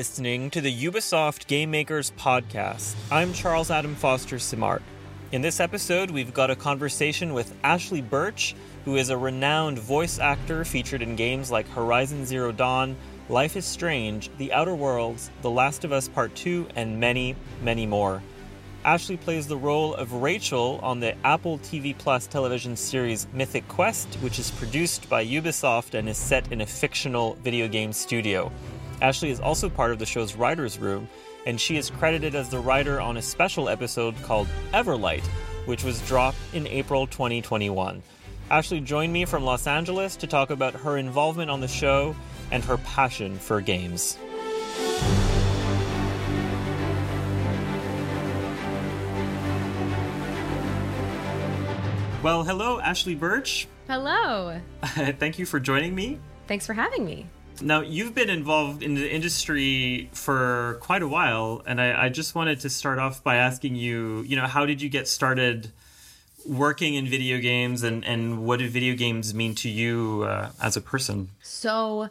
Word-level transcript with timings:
listening 0.00 0.48
to 0.48 0.62
the 0.62 0.84
Ubisoft 0.84 1.46
Game 1.46 1.70
Makers 1.70 2.10
Podcast. 2.18 2.94
I'm 3.12 3.34
Charles 3.34 3.70
Adam 3.70 3.94
Foster 3.94 4.38
Simard. 4.38 4.82
In 5.30 5.42
this 5.42 5.60
episode, 5.60 6.10
we've 6.10 6.32
got 6.32 6.50
a 6.50 6.56
conversation 6.56 7.34
with 7.34 7.54
Ashly 7.62 8.00
Burch, 8.00 8.54
who 8.86 8.96
is 8.96 9.10
a 9.10 9.18
renowned 9.18 9.78
voice 9.78 10.18
actor 10.18 10.64
featured 10.64 11.02
in 11.02 11.16
games 11.16 11.50
like 11.50 11.68
Horizon 11.68 12.24
Zero 12.24 12.50
Dawn, 12.50 12.96
Life 13.28 13.58
is 13.58 13.66
Strange, 13.66 14.30
The 14.38 14.54
Outer 14.54 14.74
Worlds, 14.74 15.30
The 15.42 15.50
Last 15.50 15.84
of 15.84 15.92
Us 15.92 16.08
Part 16.08 16.34
2, 16.34 16.68
and 16.76 16.98
many, 16.98 17.36
many 17.62 17.84
more. 17.84 18.22
Ashly 18.86 19.20
plays 19.20 19.46
the 19.46 19.58
role 19.58 19.94
of 19.96 20.14
Rachel 20.14 20.80
on 20.82 21.00
the 21.00 21.14
Apple 21.26 21.58
TV 21.58 21.94
Plus 21.98 22.26
television 22.26 22.74
series 22.74 23.26
Mythic 23.34 23.68
Quest, 23.68 24.14
which 24.22 24.38
is 24.38 24.50
produced 24.52 25.10
by 25.10 25.26
Ubisoft 25.26 25.92
and 25.92 26.08
is 26.08 26.16
set 26.16 26.50
in 26.50 26.62
a 26.62 26.66
fictional 26.66 27.34
video 27.42 27.68
game 27.68 27.92
studio. 27.92 28.50
Ashly 29.02 29.30
is 29.30 29.40
also 29.40 29.70
part 29.70 29.92
of 29.92 29.98
the 29.98 30.06
show's 30.06 30.34
writer's 30.34 30.78
room, 30.78 31.08
and 31.46 31.60
she 31.60 31.76
is 31.76 31.90
credited 31.90 32.34
as 32.34 32.50
the 32.50 32.58
writer 32.58 33.00
on 33.00 33.16
a 33.16 33.22
special 33.22 33.68
episode 33.68 34.14
called 34.22 34.46
Everlight, 34.74 35.24
which 35.64 35.84
was 35.84 36.00
dropped 36.06 36.36
in 36.52 36.66
April 36.66 37.06
2021. 37.06 38.02
Ashly 38.50 38.84
joined 38.84 39.12
me 39.12 39.24
from 39.24 39.44
Los 39.44 39.66
Angeles 39.66 40.16
to 40.16 40.26
talk 40.26 40.50
about 40.50 40.74
her 40.74 40.98
involvement 40.98 41.50
on 41.50 41.60
the 41.60 41.68
show 41.68 42.14
and 42.50 42.64
her 42.64 42.76
passion 42.78 43.38
for 43.38 43.60
games. 43.60 44.18
Well, 52.22 52.44
hello, 52.44 52.80
Ashly 52.80 53.18
Burch. 53.18 53.66
Hello. 53.86 54.60
Thank 54.82 55.38
you 55.38 55.46
for 55.46 55.58
joining 55.58 55.94
me. 55.94 56.18
Thanks 56.46 56.66
for 56.66 56.74
having 56.74 57.06
me. 57.06 57.26
Now, 57.62 57.82
you've 57.82 58.14
been 58.14 58.30
involved 58.30 58.82
in 58.82 58.94
the 58.94 59.12
industry 59.12 60.08
for 60.12 60.78
quite 60.80 61.02
a 61.02 61.08
while, 61.08 61.62
and 61.66 61.80
I, 61.80 62.04
I, 62.04 62.08
just 62.08 62.34
wanted 62.34 62.60
to 62.60 62.70
start 62.70 62.98
off 62.98 63.22
by 63.22 63.36
asking 63.36 63.76
you, 63.76 64.22
you 64.22 64.36
know, 64.36 64.46
how 64.46 64.64
did 64.64 64.80
you 64.80 64.88
get 64.88 65.06
started 65.06 65.70
working 66.46 66.94
in 66.94 67.06
video 67.06 67.38
games, 67.38 67.82
and, 67.82 68.04
and 68.04 68.46
what 68.46 68.60
do 68.60 68.68
video 68.68 68.94
games 68.94 69.34
mean 69.34 69.54
to 69.56 69.68
you 69.68 70.24
uh, 70.26 70.50
as 70.62 70.76
a 70.76 70.80
person? 70.80 71.28
So, 71.42 72.08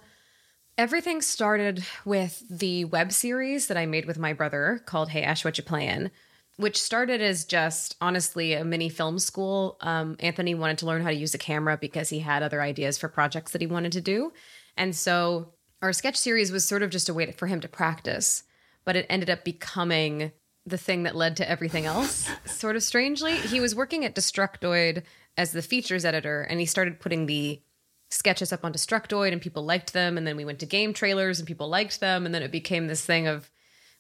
everything 0.78 1.22
started 1.22 1.84
with 2.06 2.44
the 2.50 2.86
web 2.86 3.12
series 3.12 3.68
that 3.68 3.78
I 3.78 3.88
made 3.88 4.06
with 4.06 4.20
my 4.20 4.34
brother 4.34 4.82
called 4.86 5.10
Hey 5.10 5.24
Ash, 5.24 5.44
What 5.44 5.58
You 5.58 5.64
Playin'? 5.64 6.12
Which 6.58 6.80
started 6.80 7.22
as 7.22 7.46
just 7.46 7.96
honestly 8.02 8.54
a 8.54 8.66
mini 8.66 8.90
film 8.90 9.18
school. 9.18 9.78
Um, 9.80 10.18
Anthony 10.20 10.54
wanted 10.56 10.78
to 10.80 10.86
learn 10.86 11.02
how 11.02 11.10
to 11.10 11.16
use 11.16 11.34
a 11.34 11.38
camera 11.38 11.78
because 11.78 12.10
he 12.10 12.20
had 12.20 12.44
other 12.44 12.62
ideas 12.62 12.98
for 12.98 13.08
projects 13.08 13.54
that 13.54 13.62
he 13.62 13.68
wanted 13.68 13.94
to 13.94 14.02
do. 14.02 14.34
And 14.80 14.96
so 14.96 15.54
our 15.82 15.94
sketch 15.94 16.16
series 16.16 16.52
was 16.52 16.66
sort 16.66 16.82
of 16.82 16.90
just 16.90 17.10
a 17.10 17.14
way 17.14 17.32
for 17.34 17.48
him 17.48 17.60
to 17.60 17.68
practice, 17.68 18.44
but 18.86 18.96
it 18.96 19.06
ended 19.10 19.30
up 19.30 19.44
becoming 19.44 20.32
the 20.66 20.78
thing 20.78 21.04
that 21.04 21.16
led 21.16 21.36
to 21.38 21.50
everything 21.50 21.86
else, 21.86 22.30
sort 22.46 22.76
of 22.76 22.82
strangely. 22.82 23.36
He 23.36 23.60
was 23.60 23.76
working 23.76 24.06
at 24.06 24.16
Destructoid 24.16 25.04
as 25.38 25.52
the 25.52 25.62
features 25.62 26.06
editor, 26.06 26.42
and 26.42 26.60
he 26.60 26.66
started 26.66 27.00
putting 27.00 27.26
the 27.26 27.62
sketches 28.10 28.52
up 28.52 28.64
on 28.64 28.74
Destructoid, 28.74 29.34
and 29.34 29.42
people 29.42 29.64
liked 29.64 29.94
them. 29.94 30.18
And 30.18 30.26
then 30.26 30.38
we 30.38 30.46
went 30.46 30.60
to 30.60 30.66
GameTrailers, 30.66 31.40
and 31.40 31.48
people 31.48 31.68
liked 31.68 32.00
them. 32.00 32.26
And 32.26 32.34
then 32.34 32.42
it 32.42 32.52
became 32.52 32.88
this 32.88 33.06
thing 33.06 33.28
of 33.28 33.52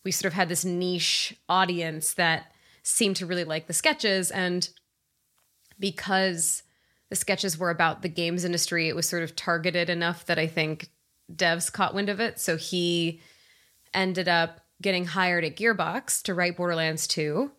we 0.03 0.12
sort 0.12 0.32
of 0.32 0.36
had 0.36 0.50
this 0.50 0.66
niche 0.66 1.36
audience 1.50 2.14
that 2.14 2.52
seemed 2.84 3.18
to 3.18 3.26
really 3.26 3.44
like 3.44 3.68
the 3.68 3.74
sketches. 3.74 4.32
And 4.32 4.70
because 5.78 6.64
the 7.09 7.16
sketches 7.16 7.58
were 7.58 7.70
about 7.70 8.02
the 8.02 8.09
games 8.09 8.46
industry. 8.46 8.88
It 8.88 8.96
was 8.96 9.09
sort 9.09 9.24
of 9.24 9.36
targeted 9.36 9.90
enough 9.90 10.25
that 10.25 10.40
I 10.40 10.47
think 10.47 10.90
devs 11.34 11.72
caught 11.72 11.94
wind 11.94 12.09
of 12.09 12.20
it. 12.20 12.40
So 12.40 12.58
he 12.58 13.22
ended 13.94 14.28
up 14.28 14.62
getting 14.81 15.06
hired 15.06 15.44
at 15.44 15.58
Gearbox 15.58 16.22
to 16.24 16.34
write 16.34 16.58
Borderlands 16.58 17.08
2. 17.08 17.52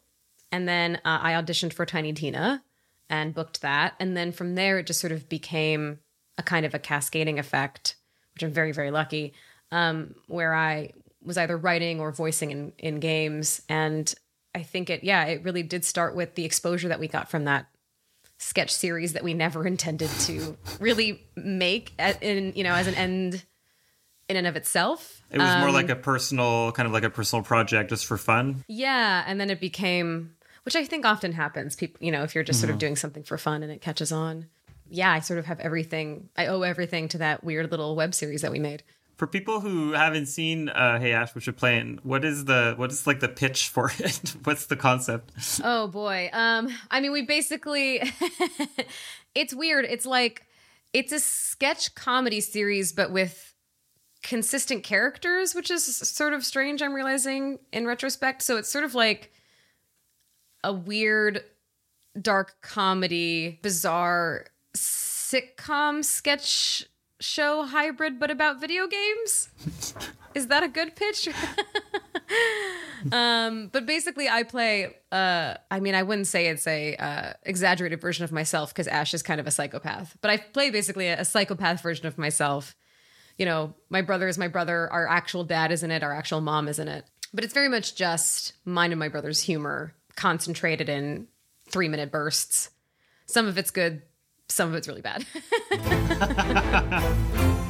And 0.53 0.69
then 0.69 0.97
uh, 1.05 1.19
I 1.23 1.33
auditioned 1.33 1.73
for 1.73 1.85
Tiny 1.85 2.13
Tina 2.13 2.63
and 3.09 3.35
booked 3.35 3.63
that. 3.63 3.95
And 4.01 4.17
then 4.17 4.33
from 4.33 4.55
there, 4.55 4.79
it 4.79 4.87
just 4.87 5.01
sort 5.01 5.13
of 5.13 5.29
became 5.29 5.99
a 6.39 6.43
kind 6.43 6.65
of 6.65 6.75
a 6.75 6.79
cascading 6.79 7.39
effect, 7.39 7.97
which 8.35 8.43
I'm 8.43 8.53
very, 8.53 8.73
very 8.73 8.91
lucky, 8.91 9.35
um, 9.73 10.15
where 10.29 10.55
I 10.55 10.93
was 11.23 11.37
either 11.37 11.57
writing 11.57 12.01
or 12.01 12.13
voicing 12.13 12.51
in, 12.51 12.73
in 12.79 13.01
games. 13.01 13.63
And 13.69 14.13
I 14.55 14.63
think 14.63 14.91
it, 14.91 15.05
yeah, 15.05 15.25
it 15.25 15.45
really 15.45 15.63
did 15.63 15.85
start 15.85 16.17
with 16.17 16.35
the 16.35 16.45
exposure 16.45 16.89
that 16.89 17.01
we 17.01 17.09
got 17.09 17.31
from 17.31 17.45
that 17.45 17.67
sketch 18.41 18.73
series 18.73 19.13
that 19.13 19.23
we 19.23 19.35
never 19.35 19.67
intended 19.67 20.11
to 20.21 20.57
really 20.81 21.23
make 21.37 21.93
at, 21.99 22.23
in 22.23 22.53
you 22.57 22.65
know 22.65 22.75
as 22.75 22.87
an 22.87 22.95
end 22.95 23.45
in 24.29 24.37
and 24.37 24.47
of 24.47 24.57
itself. 24.57 25.23
It 25.31 25.39
was 25.39 25.49
um, 25.49 25.61
more 25.61 25.71
like 25.71 25.89
a 25.89 25.97
personal 25.97 26.73
kind 26.73 26.87
of 26.87 26.93
like 26.93 27.05
a 27.05 27.11
personal 27.11 27.45
project 27.45 27.91
just 27.91 28.07
for 28.07 28.17
fun. 28.17 28.65
Yeah, 28.69 29.25
and 29.27 29.41
then 29.41 29.51
it 29.51 29.61
became 29.61 30.35
which 30.65 30.77
I 30.77 30.85
think 30.85 31.07
often 31.07 31.33
happens. 31.33 31.77
People, 31.77 32.05
you 32.05 32.13
know, 32.13 32.23
if 32.23 32.35
you're 32.35 32.45
just 32.45 32.59
mm-hmm. 32.59 32.61
sort 32.61 32.71
of 32.71 32.75
mm-hmm. 32.75 32.81
doing 32.81 32.97
something 32.97 33.23
for 33.23 33.39
fun 33.39 33.63
and 33.63 33.73
it 33.73 33.81
catches 33.81 34.13
on. 34.13 34.47
Yeah, 34.93 35.13
I 35.13 35.21
sort 35.21 35.39
of 35.39 35.47
have 35.47 35.61
everything. 35.61 36.31
I 36.37 36.47
owe 36.47 36.63
everything 36.63 37.09
to 37.09 37.19
that 37.19 37.45
weird 37.45 37.71
little 37.71 37.95
web 37.95 38.13
series 38.13 38.43
that 38.43 38.51
we 38.51 38.59
made 38.59 38.83
for 39.21 39.27
people 39.27 39.61
who 39.61 39.93
haven't 39.93 40.25
seen 40.25 40.71
uh, 40.71 40.99
Hey 40.99 41.13
Ash, 41.13 41.35
what 41.35 41.45
you're 41.45 41.53
playing, 41.53 41.99
what 42.05 42.25
is 42.25 42.47
the 42.47 42.73
what 42.79 42.91
is 42.91 43.07
like 43.07 43.21
the 43.21 43.29
pitch 43.29 43.69
for 43.69 43.93
it? 43.99 44.35
What's 44.45 44.65
the 44.65 44.77
concept? 44.77 45.31
Oh 45.63 45.89
boy. 45.89 46.31
Um, 46.33 46.69
I 46.91 47.03
mean, 47.03 47.13
we 47.13 47.21
basically 47.21 48.01
it's 49.35 49.53
weird. 49.53 49.85
It's 49.85 50.07
like 50.07 50.47
it's 50.95 51.13
a 51.13 51.21
sketch 51.21 51.95
comedy 51.95 52.41
series, 52.41 52.95
but 52.95 53.13
with 53.13 53.55
consistent 54.23 54.85
characters, 54.85 55.55
which 55.55 55.71
is 55.71 55.85
sort 55.85 56.33
of 56.33 56.43
strange. 56.43 56.81
I'm 56.81 56.95
realizing 56.95 57.59
in 57.75 57.87
retrospect. 57.87 58.41
So 58.41 58.57
it's 58.57 58.71
sort 58.71 58.85
of 58.85 58.95
like 58.95 59.31
a 60.65 60.73
weird, 60.73 61.45
dark 62.19 62.55
comedy, 62.63 63.61
bizarre 63.63 64.47
sitcom 64.75 66.03
sketch 66.03 66.87
show 67.21 67.65
hybrid 67.65 68.19
but 68.19 68.31
about 68.31 68.61
video 68.61 68.87
games. 68.87 69.49
Is 70.35 70.47
that 70.49 70.63
a 70.63 70.69
good 70.69 70.95
pitch? 70.95 71.29
um, 73.13 73.69
but 73.73 73.85
basically, 73.87 74.29
I 74.29 74.45
play. 74.45 74.97
Uh, 75.11 75.55
I 75.71 75.81
mean, 75.81 75.95
I 75.95 76.05
wouldn't 76.05 76.29
say 76.29 76.47
it's 76.47 76.67
a 76.67 76.95
uh, 76.97 77.33
exaggerated 77.43 78.01
version 78.01 78.25
of 78.25 78.31
myself 78.31 78.73
because 78.73 78.87
Ash 78.87 79.13
is 79.13 79.23
kind 79.23 79.41
of 79.41 79.47
a 79.47 79.51
psychopath. 79.51 80.17
But 80.21 80.31
I 80.31 80.37
play 80.37 80.71
basically 80.71 81.09
a, 81.09 81.21
a 81.21 81.25
psychopath 81.25 81.83
version 81.83 82.07
of 82.07 82.17
myself. 82.17 82.77
You 83.39 83.47
know, 83.47 83.75
my 83.89 84.03
brother 84.03 84.29
is 84.29 84.39
my 84.39 84.49
brother. 84.49 84.91
Our 84.93 85.09
actual 85.09 85.45
dad 85.45 85.73
is 85.73 85.83
in 85.83 85.91
it. 85.91 86.03
Our 86.03 86.15
actual 86.15 86.41
mom 86.41 86.69
is 86.69 86.79
in 86.79 86.89
it. 86.89 87.05
But 87.33 87.45
it's 87.45 87.55
very 87.55 87.69
much 87.69 87.95
just 87.95 88.53
mine 88.65 88.93
and 88.93 88.99
my 88.99 89.09
brother's 89.09 89.41
humor 89.41 89.95
concentrated 90.15 90.89
in 90.89 91.27
three 91.69 91.89
minute 91.89 92.11
bursts. 92.11 92.71
Some 93.27 93.47
of 93.47 93.59
it's 93.59 93.71
good, 93.71 94.03
some 94.51 94.69
of 94.69 94.75
it's 94.75 94.89
really 94.89 95.03
bad. 95.03 95.25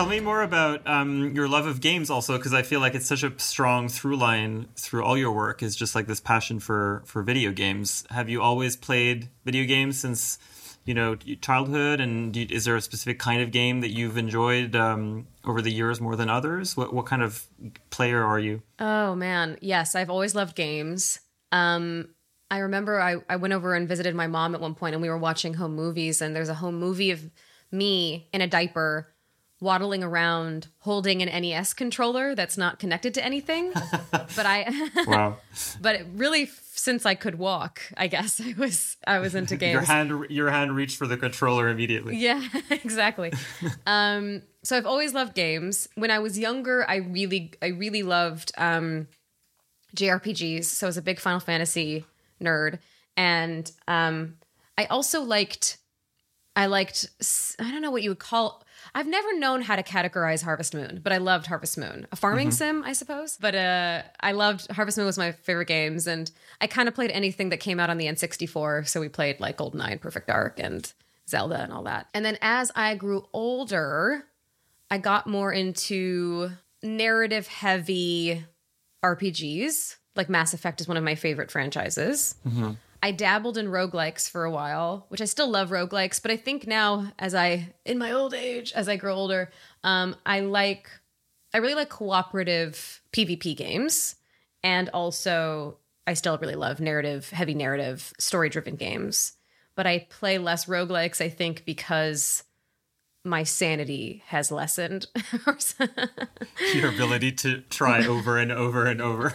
tell 0.00 0.08
me 0.08 0.18
more 0.18 0.40
about 0.40 0.86
um, 0.86 1.34
your 1.34 1.46
love 1.46 1.66
of 1.66 1.82
games, 1.82 2.08
also, 2.08 2.38
because 2.38 2.54
I 2.54 2.62
feel 2.62 2.80
like 2.80 2.94
it's 2.94 3.06
such 3.06 3.22
a 3.22 3.38
strong 3.38 3.86
through 3.86 4.16
line 4.16 4.68
through 4.74 5.04
all 5.04 5.18
your 5.18 5.30
work 5.30 5.62
is 5.62 5.76
just 5.76 5.94
like 5.94 6.06
this 6.06 6.20
passion 6.20 6.58
for 6.58 7.02
for 7.04 7.22
video 7.22 7.52
games. 7.52 8.04
Have 8.08 8.30
you 8.30 8.40
always 8.40 8.76
played 8.76 9.28
video 9.44 9.66
games 9.66 9.98
since 9.98 10.38
you 10.86 10.94
know 10.94 11.16
childhood? 11.42 12.00
And 12.00 12.34
you, 12.34 12.46
is 12.48 12.64
there 12.64 12.76
a 12.76 12.80
specific 12.80 13.18
kind 13.18 13.42
of 13.42 13.50
game 13.50 13.82
that 13.82 13.90
you've 13.90 14.16
enjoyed 14.16 14.74
um, 14.74 15.26
over 15.44 15.60
the 15.60 15.70
years 15.70 16.00
more 16.00 16.16
than 16.16 16.30
others? 16.30 16.78
What, 16.78 16.94
what 16.94 17.04
kind 17.04 17.20
of 17.20 17.46
player 17.90 18.24
are 18.24 18.38
you? 18.38 18.62
Oh 18.78 19.14
man. 19.14 19.58
Yes 19.60 19.94
i've 19.94 20.08
always 20.08 20.34
loved 20.34 20.56
games. 20.56 21.20
Um, 21.52 22.08
i 22.50 22.58
remember 22.58 23.02
I, 23.02 23.16
I 23.28 23.36
went 23.36 23.52
over 23.52 23.74
and 23.74 23.86
visited 23.86 24.14
my 24.14 24.28
mom 24.28 24.54
at 24.54 24.62
one 24.62 24.74
point 24.74 24.94
and 24.94 25.02
we 25.02 25.10
were 25.10 25.18
watching 25.18 25.54
home 25.54 25.74
movies 25.74 26.22
and 26.22 26.34
there's 26.34 26.48
a 26.48 26.54
home 26.54 26.78
movie 26.78 27.10
of 27.10 27.28
me 27.70 28.28
in 28.32 28.40
a 28.40 28.46
diaper 28.46 29.09
waddling 29.60 30.02
around 30.02 30.68
holding 30.78 31.22
an 31.22 31.42
NES 31.42 31.74
controller 31.74 32.34
that's 32.34 32.56
not 32.56 32.78
connected 32.78 33.12
to 33.14 33.24
anything. 33.24 33.72
but 34.10 34.46
I 34.46 34.66
Wow. 35.06 35.36
but 35.80 36.00
really 36.14 36.50
since 36.72 37.04
I 37.04 37.14
could 37.14 37.36
walk, 37.36 37.82
I 37.96 38.06
guess 38.06 38.40
I 38.44 38.54
was 38.56 38.96
I 39.06 39.18
was 39.18 39.34
into 39.34 39.56
games. 39.56 39.72
your 39.72 39.82
hand 39.82 40.26
your 40.30 40.50
hand 40.50 40.74
reached 40.74 40.96
for 40.96 41.06
the 41.06 41.16
controller 41.16 41.68
immediately. 41.68 42.16
Yeah, 42.16 42.42
exactly. 42.70 43.32
um 43.86 44.42
so 44.62 44.76
I've 44.76 44.86
always 44.86 45.14
loved 45.14 45.34
games. 45.34 45.88
When 45.94 46.10
I 46.10 46.18
was 46.18 46.38
younger, 46.38 46.88
I 46.88 46.96
really 46.96 47.52
I 47.60 47.68
really 47.68 48.02
loved 48.02 48.52
um 48.56 49.08
JRPGs. 49.94 50.64
So 50.64 50.86
I 50.86 50.88
was 50.88 50.96
a 50.96 51.02
big 51.02 51.20
Final 51.20 51.40
Fantasy 51.40 52.06
nerd 52.42 52.78
and 53.16 53.70
um 53.86 54.36
I 54.78 54.86
also 54.86 55.20
liked 55.20 55.76
I 56.56 56.66
liked 56.66 57.06
I 57.58 57.70
don't 57.70 57.82
know 57.82 57.90
what 57.90 58.02
you 58.02 58.10
would 58.10 58.18
call 58.18 58.64
I've 58.94 59.06
never 59.06 59.38
known 59.38 59.62
how 59.62 59.76
to 59.76 59.82
categorize 59.82 60.42
Harvest 60.42 60.74
Moon, 60.74 61.00
but 61.02 61.12
I 61.12 61.18
loved 61.18 61.46
Harvest 61.46 61.78
Moon. 61.78 62.06
A 62.12 62.16
farming 62.16 62.48
mm-hmm. 62.48 62.54
sim, 62.54 62.82
I 62.84 62.92
suppose. 62.92 63.36
But 63.40 63.54
uh, 63.54 64.02
I 64.20 64.32
loved 64.32 64.70
Harvest 64.70 64.98
Moon 64.98 65.06
was 65.06 65.18
my 65.18 65.32
favorite 65.32 65.68
games, 65.68 66.06
and 66.06 66.30
I 66.60 66.66
kind 66.66 66.88
of 66.88 66.94
played 66.94 67.10
anything 67.10 67.50
that 67.50 67.58
came 67.58 67.78
out 67.78 67.90
on 67.90 67.98
the 67.98 68.06
N64. 68.06 68.88
So 68.88 69.00
we 69.00 69.08
played 69.08 69.40
like 69.40 69.58
GoldenEye, 69.58 70.00
Perfect 70.00 70.26
Dark, 70.26 70.58
and 70.58 70.92
Zelda, 71.28 71.62
and 71.62 71.72
all 71.72 71.84
that. 71.84 72.08
And 72.14 72.24
then 72.24 72.38
as 72.42 72.72
I 72.74 72.94
grew 72.94 73.26
older, 73.32 74.24
I 74.90 74.98
got 74.98 75.26
more 75.26 75.52
into 75.52 76.50
narrative 76.82 77.46
heavy 77.46 78.44
RPGs. 79.04 79.96
Like 80.16 80.28
Mass 80.28 80.52
Effect 80.52 80.80
is 80.80 80.88
one 80.88 80.96
of 80.96 81.04
my 81.04 81.14
favorite 81.14 81.50
franchises. 81.50 82.34
Mm-hmm. 82.46 82.72
I 83.02 83.12
dabbled 83.12 83.56
in 83.56 83.66
roguelikes 83.66 84.28
for 84.28 84.44
a 84.44 84.50
while, 84.50 85.06
which 85.08 85.20
I 85.20 85.24
still 85.24 85.48
love 85.48 85.70
roguelikes, 85.70 86.20
but 86.20 86.30
I 86.30 86.36
think 86.36 86.66
now 86.66 87.12
as 87.18 87.34
I 87.34 87.72
in 87.84 87.98
my 87.98 88.12
old 88.12 88.34
age, 88.34 88.72
as 88.72 88.88
I 88.88 88.96
grow 88.96 89.14
older, 89.14 89.50
um, 89.82 90.16
I 90.26 90.40
like 90.40 90.90
I 91.54 91.58
really 91.58 91.74
like 91.74 91.88
cooperative 91.88 93.00
PvP 93.12 93.56
games. 93.56 94.16
And 94.62 94.88
also 94.90 95.78
I 96.06 96.14
still 96.14 96.36
really 96.38 96.54
love 96.54 96.80
narrative, 96.80 97.30
heavy 97.30 97.54
narrative, 97.54 98.12
story 98.18 98.48
driven 98.48 98.76
games. 98.76 99.32
But 99.74 99.86
I 99.86 100.06
play 100.10 100.38
less 100.38 100.66
roguelikes, 100.66 101.20
I 101.20 101.28
think, 101.28 101.64
because 101.64 102.42
my 103.24 103.42
sanity 103.42 104.22
has 104.26 104.50
lessened. 104.50 105.06
Your 106.74 106.88
ability 106.88 107.32
to 107.32 107.60
try 107.62 108.06
over 108.06 108.38
and 108.38 108.50
over 108.50 108.86
and 108.86 109.00
over. 109.00 109.32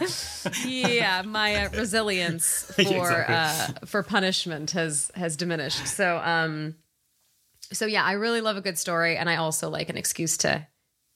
yeah, 0.64 1.22
my 1.22 1.66
uh, 1.66 1.70
resilience 1.76 2.64
for 2.72 2.82
exactly. 2.82 3.34
uh, 3.34 3.86
for 3.86 4.02
punishment 4.02 4.72
has 4.72 5.10
has 5.14 5.36
diminished. 5.36 5.86
So 5.86 6.18
um, 6.18 6.74
so 7.72 7.86
yeah, 7.86 8.04
I 8.04 8.12
really 8.12 8.40
love 8.40 8.56
a 8.56 8.60
good 8.60 8.78
story, 8.78 9.16
and 9.16 9.30
I 9.30 9.36
also 9.36 9.68
like 9.68 9.88
an 9.88 9.96
excuse 9.96 10.36
to 10.38 10.66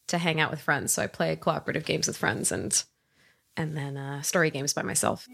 to 0.09 0.19
hang 0.19 0.41
out 0.41 0.51
with 0.51 0.61
friends. 0.61 0.93
So 0.93 1.03
I 1.03 1.07
play 1.07 1.35
cooperative 1.37 1.85
games 1.85 2.07
with 2.07 2.17
friends 2.17 2.53
and 2.53 2.83
and 3.57 3.77
then 3.77 3.97
uh, 3.97 4.23
story 4.23 4.51
games 4.51 4.73
by 4.73 4.83
myself. 4.83 5.27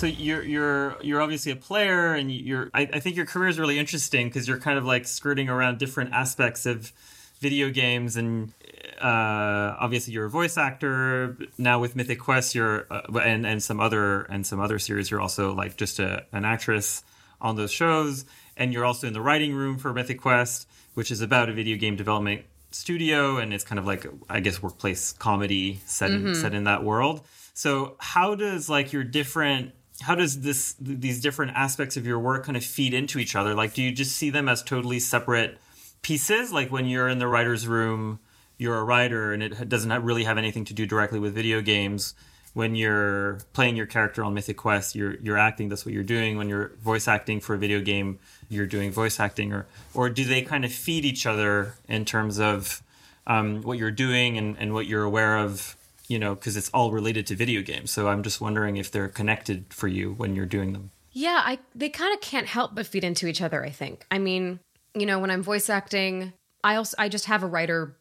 So 0.00 0.06
you're 0.06 0.42
you're 0.42 0.96
you're 1.02 1.20
obviously 1.20 1.52
a 1.52 1.56
player, 1.56 2.14
and 2.14 2.32
you're. 2.32 2.70
I, 2.72 2.88
I 2.90 3.00
think 3.00 3.16
your 3.16 3.26
career 3.26 3.50
is 3.50 3.58
really 3.58 3.78
interesting 3.78 4.28
because 4.28 4.48
you're 4.48 4.58
kind 4.58 4.78
of 4.78 4.86
like 4.86 5.06
skirting 5.06 5.50
around 5.50 5.78
different 5.78 6.14
aspects 6.14 6.64
of 6.64 6.90
video 7.38 7.68
games, 7.68 8.16
and 8.16 8.54
uh, 8.98 9.76
obviously 9.78 10.14
you're 10.14 10.24
a 10.24 10.30
voice 10.30 10.56
actor 10.56 11.36
now 11.58 11.78
with 11.80 11.96
Mythic 11.96 12.18
Quest. 12.18 12.54
You're 12.54 12.86
uh, 12.90 13.18
and 13.18 13.46
and 13.46 13.62
some 13.62 13.78
other 13.78 14.22
and 14.22 14.46
some 14.46 14.58
other 14.58 14.78
series. 14.78 15.10
You're 15.10 15.20
also 15.20 15.52
like 15.52 15.76
just 15.76 15.98
a, 15.98 16.24
an 16.32 16.46
actress 16.46 17.02
on 17.38 17.56
those 17.56 17.70
shows, 17.70 18.24
and 18.56 18.72
you're 18.72 18.86
also 18.86 19.06
in 19.06 19.12
the 19.12 19.20
writing 19.20 19.52
room 19.52 19.76
for 19.76 19.92
Mythic 19.92 20.18
Quest, 20.18 20.66
which 20.94 21.10
is 21.10 21.20
about 21.20 21.50
a 21.50 21.52
video 21.52 21.76
game 21.76 21.96
development 21.96 22.46
studio, 22.70 23.36
and 23.36 23.52
it's 23.52 23.64
kind 23.64 23.78
of 23.78 23.84
like 23.84 24.06
I 24.30 24.40
guess 24.40 24.62
workplace 24.62 25.12
comedy 25.12 25.82
set 25.84 26.10
in, 26.10 26.22
mm-hmm. 26.22 26.40
set 26.40 26.54
in 26.54 26.64
that 26.64 26.84
world. 26.84 27.20
So 27.52 27.96
how 27.98 28.34
does 28.34 28.70
like 28.70 28.94
your 28.94 29.04
different 29.04 29.72
how 30.00 30.14
does 30.14 30.40
this 30.40 30.74
these 30.80 31.20
different 31.20 31.52
aspects 31.54 31.96
of 31.96 32.06
your 32.06 32.18
work 32.18 32.44
kind 32.44 32.56
of 32.56 32.64
feed 32.64 32.94
into 32.94 33.18
each 33.18 33.36
other? 33.36 33.54
Like 33.54 33.74
do 33.74 33.82
you 33.82 33.92
just 33.92 34.16
see 34.16 34.30
them 34.30 34.48
as 34.48 34.62
totally 34.62 34.98
separate 34.98 35.58
pieces? 36.02 36.52
Like 36.52 36.70
when 36.70 36.86
you're 36.86 37.08
in 37.08 37.18
the 37.18 37.28
writer's 37.28 37.66
room 37.66 38.20
you're 38.58 38.76
a 38.76 38.84
writer 38.84 39.32
and 39.32 39.42
it 39.42 39.68
doesn't 39.68 40.02
really 40.02 40.24
have 40.24 40.36
anything 40.36 40.64
to 40.66 40.74
do 40.74 40.84
directly 40.86 41.18
with 41.18 41.34
video 41.34 41.62
games. 41.62 42.14
When 42.52 42.74
you're 42.74 43.38
playing 43.52 43.76
your 43.76 43.86
character 43.86 44.24
on 44.24 44.34
mythic 44.34 44.56
quest 44.56 44.94
you're 44.94 45.16
you're 45.16 45.38
acting 45.38 45.68
that's 45.68 45.84
what 45.84 45.94
you're 45.94 46.02
doing. 46.02 46.36
When 46.36 46.48
you're 46.48 46.72
voice 46.82 47.06
acting 47.06 47.40
for 47.40 47.54
a 47.54 47.58
video 47.58 47.80
game 47.80 48.18
you're 48.48 48.66
doing 48.66 48.90
voice 48.90 49.20
acting 49.20 49.52
or 49.52 49.66
or 49.94 50.08
do 50.08 50.24
they 50.24 50.42
kind 50.42 50.64
of 50.64 50.72
feed 50.72 51.04
each 51.04 51.26
other 51.26 51.74
in 51.88 52.04
terms 52.04 52.40
of 52.40 52.82
um, 53.26 53.62
what 53.62 53.78
you're 53.78 53.90
doing 53.90 54.38
and, 54.38 54.56
and 54.58 54.72
what 54.72 54.86
you're 54.86 55.04
aware 55.04 55.36
of 55.36 55.76
you 56.10 56.18
know, 56.18 56.34
because 56.34 56.56
it's 56.56 56.68
all 56.70 56.90
related 56.90 57.24
to 57.28 57.36
video 57.36 57.62
games. 57.62 57.92
So 57.92 58.08
I'm 58.08 58.24
just 58.24 58.40
wondering 58.40 58.76
if 58.76 58.90
they're 58.90 59.08
connected 59.08 59.72
for 59.72 59.86
you 59.86 60.12
when 60.12 60.34
you're 60.34 60.44
doing 60.44 60.72
them. 60.72 60.90
Yeah, 61.12 61.40
I 61.44 61.60
they 61.72 61.88
kind 61.88 62.12
of 62.12 62.20
can't 62.20 62.48
help 62.48 62.74
but 62.74 62.86
feed 62.86 63.04
into 63.04 63.28
each 63.28 63.40
other, 63.40 63.64
I 63.64 63.70
think. 63.70 64.04
I 64.10 64.18
mean, 64.18 64.58
you 64.92 65.06
know, 65.06 65.20
when 65.20 65.30
I'm 65.30 65.42
voice 65.42 65.70
acting, 65.70 66.32
I 66.64 66.74
also 66.74 66.96
I 66.98 67.08
just 67.08 67.26
have 67.26 67.44
a 67.44 67.46
writer 67.46 67.96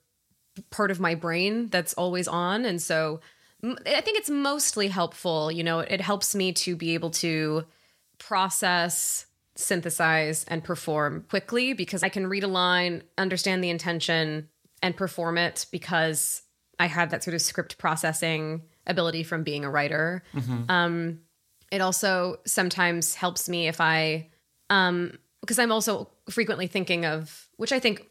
part 0.71 0.89
of 0.89 0.99
my 0.99 1.13
brain 1.13 1.69
that's 1.69 1.93
always 1.93 2.27
on 2.27 2.65
and 2.65 2.81
so 2.81 3.21
I 3.63 4.01
think 4.01 4.17
it's 4.17 4.29
mostly 4.29 4.87
helpful, 4.87 5.51
you 5.51 5.63
know, 5.63 5.79
it 5.79 6.01
helps 6.01 6.33
me 6.33 6.53
to 6.53 6.75
be 6.75 6.93
able 6.93 7.11
to 7.11 7.65
process, 8.17 9.25
synthesize 9.55 10.45
and 10.47 10.63
perform 10.63 11.25
quickly 11.29 11.73
because 11.73 12.01
I 12.01 12.09
can 12.09 12.27
read 12.27 12.43
a 12.43 12.47
line, 12.47 13.03
understand 13.17 13.63
the 13.63 13.69
intention 13.69 14.47
and 14.81 14.95
perform 14.95 15.37
it 15.37 15.65
because 15.71 16.41
I 16.79 16.87
had 16.87 17.09
that 17.11 17.23
sort 17.23 17.35
of 17.35 17.41
script 17.41 17.77
processing 17.77 18.63
ability 18.87 19.23
from 19.23 19.43
being 19.43 19.65
a 19.65 19.69
writer. 19.69 20.23
Mm-hmm. 20.33 20.71
Um, 20.71 21.19
it 21.71 21.81
also 21.81 22.37
sometimes 22.45 23.13
helps 23.13 23.47
me 23.47 23.67
if 23.67 23.79
I, 23.79 24.29
um, 24.69 25.17
because 25.41 25.59
I'm 25.59 25.71
also 25.71 26.09
frequently 26.29 26.67
thinking 26.67 27.05
of, 27.05 27.47
which 27.57 27.71
I 27.71 27.79
think 27.79 28.07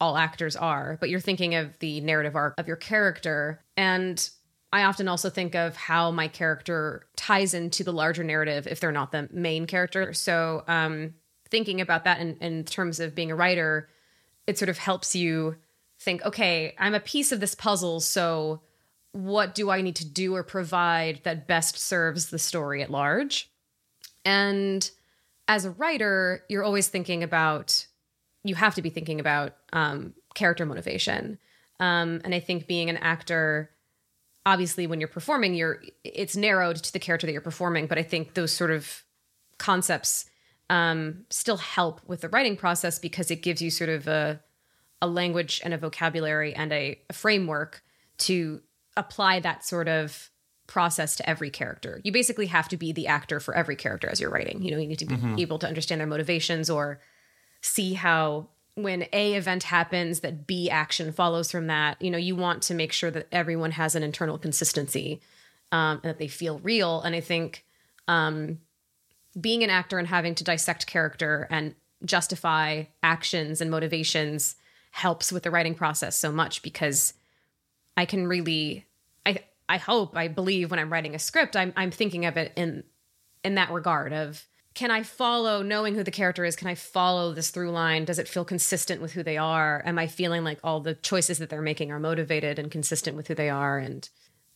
all 0.00 0.16
actors 0.16 0.56
are, 0.56 0.96
but 1.00 1.10
you're 1.10 1.20
thinking 1.20 1.54
of 1.54 1.78
the 1.80 2.00
narrative 2.00 2.36
arc 2.36 2.54
of 2.56 2.66
your 2.66 2.76
character. 2.76 3.64
And 3.76 4.28
I 4.72 4.84
often 4.84 5.08
also 5.08 5.28
think 5.28 5.54
of 5.54 5.76
how 5.76 6.10
my 6.10 6.28
character 6.28 7.06
ties 7.16 7.52
into 7.52 7.84
the 7.84 7.92
larger 7.92 8.22
narrative 8.22 8.66
if 8.66 8.80
they're 8.80 8.92
not 8.92 9.12
the 9.12 9.28
main 9.32 9.66
character. 9.66 10.12
So, 10.12 10.62
um, 10.68 11.14
thinking 11.50 11.80
about 11.80 12.04
that 12.04 12.20
in, 12.20 12.36
in 12.36 12.64
terms 12.64 13.00
of 13.00 13.14
being 13.14 13.30
a 13.30 13.34
writer, 13.34 13.88
it 14.46 14.58
sort 14.58 14.68
of 14.68 14.78
helps 14.78 15.16
you 15.16 15.56
think, 16.00 16.24
okay, 16.24 16.74
I'm 16.78 16.94
a 16.94 17.00
piece 17.00 17.32
of 17.32 17.40
this 17.40 17.54
puzzle, 17.54 18.00
so 18.00 18.62
what 19.12 19.54
do 19.54 19.70
I 19.70 19.80
need 19.80 19.96
to 19.96 20.06
do 20.06 20.34
or 20.34 20.42
provide 20.42 21.20
that 21.24 21.46
best 21.46 21.76
serves 21.78 22.30
the 22.30 22.38
story 22.38 22.82
at 22.82 22.90
large? 22.90 23.50
And 24.24 24.88
as 25.48 25.64
a 25.64 25.70
writer, 25.70 26.44
you're 26.48 26.62
always 26.62 26.88
thinking 26.88 27.22
about, 27.22 27.86
you 28.44 28.54
have 28.54 28.74
to 28.74 28.82
be 28.82 28.90
thinking 28.90 29.18
about 29.18 29.54
um, 29.72 30.14
character 30.34 30.66
motivation. 30.66 31.38
Um, 31.80 32.20
and 32.24 32.34
I 32.34 32.40
think 32.40 32.66
being 32.66 32.90
an 32.90 32.98
actor, 32.98 33.70
obviously, 34.44 34.86
when 34.86 35.00
you're 35.00 35.08
performing, 35.08 35.54
you're 35.54 35.82
it's 36.04 36.36
narrowed 36.36 36.76
to 36.76 36.92
the 36.92 36.98
character 36.98 37.26
that 37.26 37.32
you're 37.32 37.40
performing. 37.40 37.86
But 37.86 37.98
I 37.98 38.02
think 38.02 38.34
those 38.34 38.52
sort 38.52 38.70
of 38.70 39.04
concepts 39.58 40.26
um, 40.70 41.24
still 41.30 41.56
help 41.56 42.00
with 42.06 42.20
the 42.20 42.28
writing 42.28 42.56
process 42.56 42.98
because 42.98 43.30
it 43.30 43.42
gives 43.42 43.62
you 43.62 43.70
sort 43.70 43.90
of 43.90 44.06
a 44.06 44.40
a 45.00 45.06
language 45.06 45.60
and 45.64 45.72
a 45.72 45.78
vocabulary 45.78 46.54
and 46.54 46.72
a, 46.72 47.00
a 47.08 47.12
framework 47.12 47.82
to 48.18 48.60
apply 48.96 49.40
that 49.40 49.64
sort 49.64 49.88
of 49.88 50.30
process 50.66 51.16
to 51.16 51.28
every 51.28 51.50
character. 51.50 52.00
You 52.04 52.12
basically 52.12 52.46
have 52.46 52.68
to 52.68 52.76
be 52.76 52.92
the 52.92 53.06
actor 53.06 53.40
for 53.40 53.54
every 53.54 53.76
character 53.76 54.08
as 54.08 54.20
you're 54.20 54.30
writing. 54.30 54.62
You 54.62 54.72
know, 54.72 54.78
you 54.78 54.86
need 54.86 54.98
to 54.98 55.06
be 55.06 55.16
mm-hmm. 55.16 55.38
able 55.38 55.58
to 55.60 55.66
understand 55.66 56.00
their 56.00 56.06
motivations 56.06 56.68
or 56.68 57.00
see 57.62 57.94
how 57.94 58.48
when 58.74 59.06
A 59.12 59.34
event 59.34 59.64
happens 59.64 60.20
that 60.20 60.46
B 60.46 60.70
action 60.70 61.10
follows 61.10 61.50
from 61.50 61.68
that. 61.68 62.00
You 62.02 62.10
know, 62.10 62.18
you 62.18 62.36
want 62.36 62.62
to 62.64 62.74
make 62.74 62.92
sure 62.92 63.10
that 63.10 63.26
everyone 63.32 63.72
has 63.72 63.94
an 63.94 64.02
internal 64.02 64.38
consistency 64.38 65.20
um, 65.72 66.00
and 66.02 66.10
that 66.10 66.18
they 66.18 66.28
feel 66.28 66.58
real. 66.60 67.00
And 67.00 67.16
I 67.16 67.20
think 67.20 67.64
um, 68.06 68.58
being 69.40 69.64
an 69.64 69.70
actor 69.70 69.98
and 69.98 70.06
having 70.06 70.34
to 70.36 70.44
dissect 70.44 70.86
character 70.86 71.48
and 71.50 71.74
justify 72.04 72.84
actions 73.02 73.60
and 73.60 73.70
motivations 73.70 74.54
helps 74.90 75.32
with 75.32 75.42
the 75.42 75.50
writing 75.50 75.74
process 75.74 76.16
so 76.16 76.32
much 76.32 76.62
because 76.62 77.14
I 77.96 78.04
can 78.04 78.26
really 78.26 78.86
I 79.26 79.44
I 79.68 79.78
hope 79.78 80.16
I 80.16 80.28
believe 80.28 80.70
when 80.70 80.80
I'm 80.80 80.92
writing 80.92 81.14
a 81.14 81.18
script 81.18 81.56
I'm 81.56 81.72
I'm 81.76 81.90
thinking 81.90 82.26
of 82.26 82.36
it 82.36 82.52
in 82.56 82.84
in 83.44 83.54
that 83.56 83.70
regard 83.70 84.12
of 84.12 84.46
can 84.78 84.92
I 84.92 85.02
follow 85.02 85.62
knowing 85.62 85.96
who 85.96 86.04
the 86.04 86.12
character 86.12 86.44
is? 86.44 86.54
Can 86.54 86.68
I 86.68 86.76
follow 86.76 87.34
this 87.34 87.50
through 87.50 87.72
line? 87.72 88.04
Does 88.04 88.20
it 88.20 88.28
feel 88.28 88.44
consistent 88.44 89.02
with 89.02 89.10
who 89.10 89.24
they 89.24 89.36
are? 89.36 89.82
Am 89.84 89.98
I 89.98 90.06
feeling 90.06 90.44
like 90.44 90.60
all 90.62 90.78
the 90.78 90.94
choices 90.94 91.38
that 91.38 91.50
they're 91.50 91.60
making 91.60 91.90
are 91.90 91.98
motivated 91.98 92.60
and 92.60 92.70
consistent 92.70 93.16
with 93.16 93.26
who 93.26 93.34
they 93.34 93.50
are? 93.50 93.78
And 93.78 94.08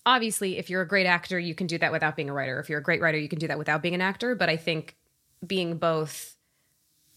obviously, 0.06 0.58
if 0.58 0.70
you're 0.70 0.82
a 0.82 0.86
great 0.86 1.06
actor, 1.06 1.40
you 1.40 1.56
can 1.56 1.66
do 1.66 1.76
that 1.78 1.90
without 1.90 2.14
being 2.14 2.30
a 2.30 2.32
writer. 2.32 2.60
If 2.60 2.68
you're 2.68 2.78
a 2.78 2.84
great 2.84 3.00
writer, 3.00 3.18
you 3.18 3.28
can 3.28 3.40
do 3.40 3.48
that 3.48 3.58
without 3.58 3.82
being 3.82 3.96
an 3.96 4.00
actor. 4.00 4.36
But 4.36 4.48
I 4.48 4.56
think 4.56 4.96
being 5.44 5.76
both, 5.76 6.36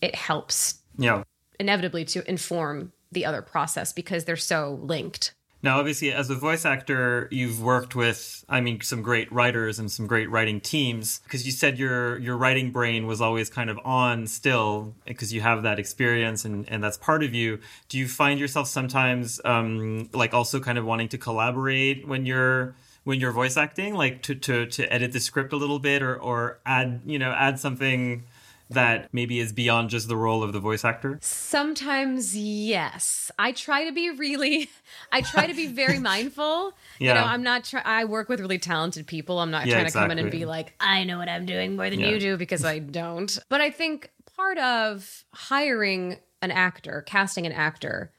it 0.01 0.15
helps 0.15 0.81
yeah. 0.97 1.25
inevitably 1.59 2.05
to 2.05 2.27
inform 2.27 2.91
the 3.15 3.25
other 3.25 3.41
process 3.41 3.91
because 3.91 4.25
they're 4.25 4.35
so 4.35 4.79
linked. 4.83 5.33
Now, 5.65 5.79
obviously, 5.79 6.13
as 6.13 6.29
a 6.29 6.35
voice 6.35 6.63
actor, 6.63 7.27
you've 7.31 7.59
worked 7.59 7.95
with, 7.95 8.45
I 8.47 8.61
mean, 8.61 8.81
some 8.81 9.01
great 9.01 9.31
writers 9.31 9.79
and 9.79 9.91
some 9.91 10.05
great 10.05 10.29
writing 10.29 10.61
teams. 10.61 11.21
Because 11.23 11.43
you 11.43 11.51
said 11.51 11.79
your 11.79 12.19
your 12.19 12.37
writing 12.37 12.69
brain 12.69 13.07
was 13.07 13.19
always 13.19 13.49
kind 13.49 13.71
of 13.71 13.79
on 13.83 14.27
still, 14.27 14.93
because 15.07 15.33
you 15.33 15.41
have 15.41 15.63
that 15.63 15.79
experience 15.79 16.45
and 16.45 16.69
and 16.69 16.83
that's 16.83 16.97
part 16.97 17.23
of 17.23 17.33
you. 17.33 17.57
Do 17.89 17.97
you 17.97 18.07
find 18.07 18.39
yourself 18.39 18.67
sometimes, 18.67 19.41
um, 19.43 20.07
like, 20.13 20.35
also 20.35 20.59
kind 20.59 20.77
of 20.77 20.85
wanting 20.85 21.07
to 21.09 21.17
collaborate 21.17 22.07
when 22.07 22.27
you're 22.27 22.75
when 23.03 23.19
you're 23.19 23.31
voice 23.31 23.57
acting, 23.57 23.95
like 23.95 24.21
to 24.23 24.35
to 24.35 24.67
to 24.67 24.93
edit 24.93 25.13
the 25.13 25.19
script 25.19 25.51
a 25.51 25.57
little 25.57 25.79
bit 25.79 26.03
or 26.03 26.15
or 26.15 26.59
add 26.63 27.01
you 27.07 27.17
know 27.17 27.31
add 27.31 27.59
something 27.59 28.25
that 28.69 29.13
maybe 29.13 29.39
is 29.39 29.53
beyond 29.53 29.89
just 29.89 30.07
the 30.07 30.15
role 30.15 30.43
of 30.43 30.53
the 30.53 30.59
voice 30.59 30.83
actor? 30.83 31.19
Sometimes, 31.21 32.35
yes. 32.35 33.31
I 33.37 33.51
try 33.51 33.85
to 33.85 33.91
be 33.91 34.09
really, 34.09 34.69
I 35.11 35.21
try 35.21 35.47
to 35.47 35.53
be 35.53 35.67
very 35.67 35.99
mindful. 36.11 36.73
Yeah. 36.99 37.09
You 37.09 37.13
know, 37.13 37.25
I'm 37.25 37.43
not 37.43 37.63
trying, 37.65 37.85
I 37.85 38.05
work 38.05 38.29
with 38.29 38.39
really 38.39 38.57
talented 38.57 39.07
people. 39.07 39.39
I'm 39.39 39.51
not 39.51 39.67
yeah, 39.67 39.75
trying 39.75 39.85
to 39.85 39.91
come 39.91 40.11
in 40.11 40.19
and 40.19 40.31
be 40.31 40.45
like, 40.45 40.73
I 40.79 41.03
know 41.03 41.17
what 41.17 41.29
I'm 41.29 41.45
doing 41.45 41.75
more 41.75 41.89
than 41.89 41.99
yeah. 41.99 42.09
you 42.09 42.19
do 42.19 42.37
because 42.37 42.65
I 42.65 42.79
don't. 42.95 43.37
But 43.49 43.61
I 43.61 43.69
think 43.69 44.11
part 44.35 44.57
of 44.57 45.25
hiring 45.33 46.17
an 46.41 46.51
actor, 46.51 47.03
casting 47.05 47.45
an 47.45 47.51
actor, 47.51 48.11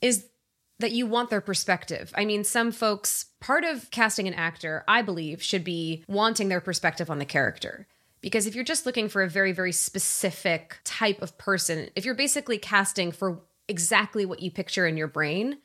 is 0.00 0.26
that 0.80 0.92
you 0.92 1.06
want 1.06 1.30
their 1.30 1.40
perspective. 1.40 2.12
I 2.16 2.24
mean, 2.24 2.44
some 2.44 2.72
folks, 2.72 3.26
part 3.40 3.64
of 3.64 3.90
casting 3.90 4.26
an 4.26 4.34
actor, 4.34 4.84
I 4.88 5.02
believe, 5.02 5.42
should 5.42 5.64
be 5.64 6.04
wanting 6.08 6.48
their 6.48 6.60
perspective 6.60 7.10
on 7.10 7.18
the 7.18 7.24
character. 7.24 7.86
Because 8.24 8.46
if 8.46 8.54
you're 8.54 8.64
just 8.64 8.86
looking 8.86 9.10
for 9.10 9.22
a 9.22 9.28
very, 9.28 9.52
very 9.52 9.70
specific 9.70 10.78
type 10.82 11.20
of 11.20 11.36
person, 11.36 11.90
if 11.94 12.06
you're 12.06 12.14
basically 12.14 12.56
casting 12.56 13.12
for 13.12 13.42
exactly 13.68 14.24
what 14.24 14.40
you 14.40 14.50
picture 14.50 14.86
in 14.86 14.96
your 14.96 15.08
brain, 15.08 15.58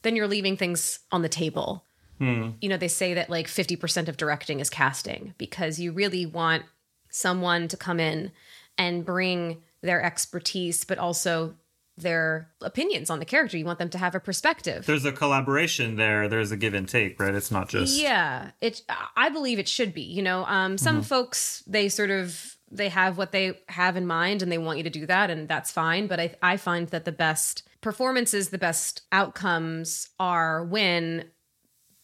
then 0.00 0.16
you're 0.16 0.26
leaving 0.26 0.56
things 0.56 1.00
on 1.12 1.20
the 1.20 1.28
table. 1.28 1.84
Hmm. 2.16 2.52
You 2.62 2.70
know, 2.70 2.78
they 2.78 2.88
say 2.88 3.12
that 3.12 3.28
like 3.28 3.48
50% 3.48 4.08
of 4.08 4.16
directing 4.16 4.60
is 4.60 4.70
casting 4.70 5.34
because 5.36 5.78
you 5.78 5.92
really 5.92 6.24
want 6.24 6.62
someone 7.10 7.68
to 7.68 7.76
come 7.76 8.00
in 8.00 8.32
and 8.78 9.04
bring 9.04 9.58
their 9.82 10.02
expertise, 10.02 10.84
but 10.84 10.96
also 10.96 11.54
their 11.96 12.50
opinions 12.60 13.08
on 13.08 13.18
the 13.18 13.24
character. 13.24 13.56
You 13.56 13.64
want 13.64 13.78
them 13.78 13.88
to 13.90 13.98
have 13.98 14.14
a 14.14 14.20
perspective. 14.20 14.86
There's 14.86 15.04
a 15.04 15.12
collaboration 15.12 15.96
there. 15.96 16.28
There's 16.28 16.50
a 16.50 16.56
give 16.56 16.74
and 16.74 16.88
take, 16.88 17.18
right? 17.18 17.34
It's 17.34 17.50
not 17.50 17.68
just 17.68 17.98
yeah. 17.98 18.50
It. 18.60 18.82
I 19.16 19.28
believe 19.30 19.58
it 19.58 19.68
should 19.68 19.94
be. 19.94 20.02
You 20.02 20.22
know, 20.22 20.44
um, 20.44 20.78
some 20.78 20.96
mm-hmm. 20.96 21.02
folks 21.02 21.62
they 21.66 21.88
sort 21.88 22.10
of 22.10 22.56
they 22.70 22.88
have 22.88 23.16
what 23.16 23.32
they 23.32 23.58
have 23.68 23.96
in 23.96 24.06
mind 24.06 24.42
and 24.42 24.50
they 24.50 24.58
want 24.58 24.78
you 24.78 24.84
to 24.84 24.90
do 24.90 25.06
that, 25.06 25.30
and 25.30 25.48
that's 25.48 25.70
fine. 25.70 26.06
But 26.06 26.20
I 26.20 26.34
I 26.42 26.56
find 26.56 26.88
that 26.88 27.04
the 27.04 27.12
best 27.12 27.62
performances, 27.80 28.50
the 28.50 28.58
best 28.58 29.02
outcomes 29.12 30.10
are 30.18 30.64
when 30.64 31.24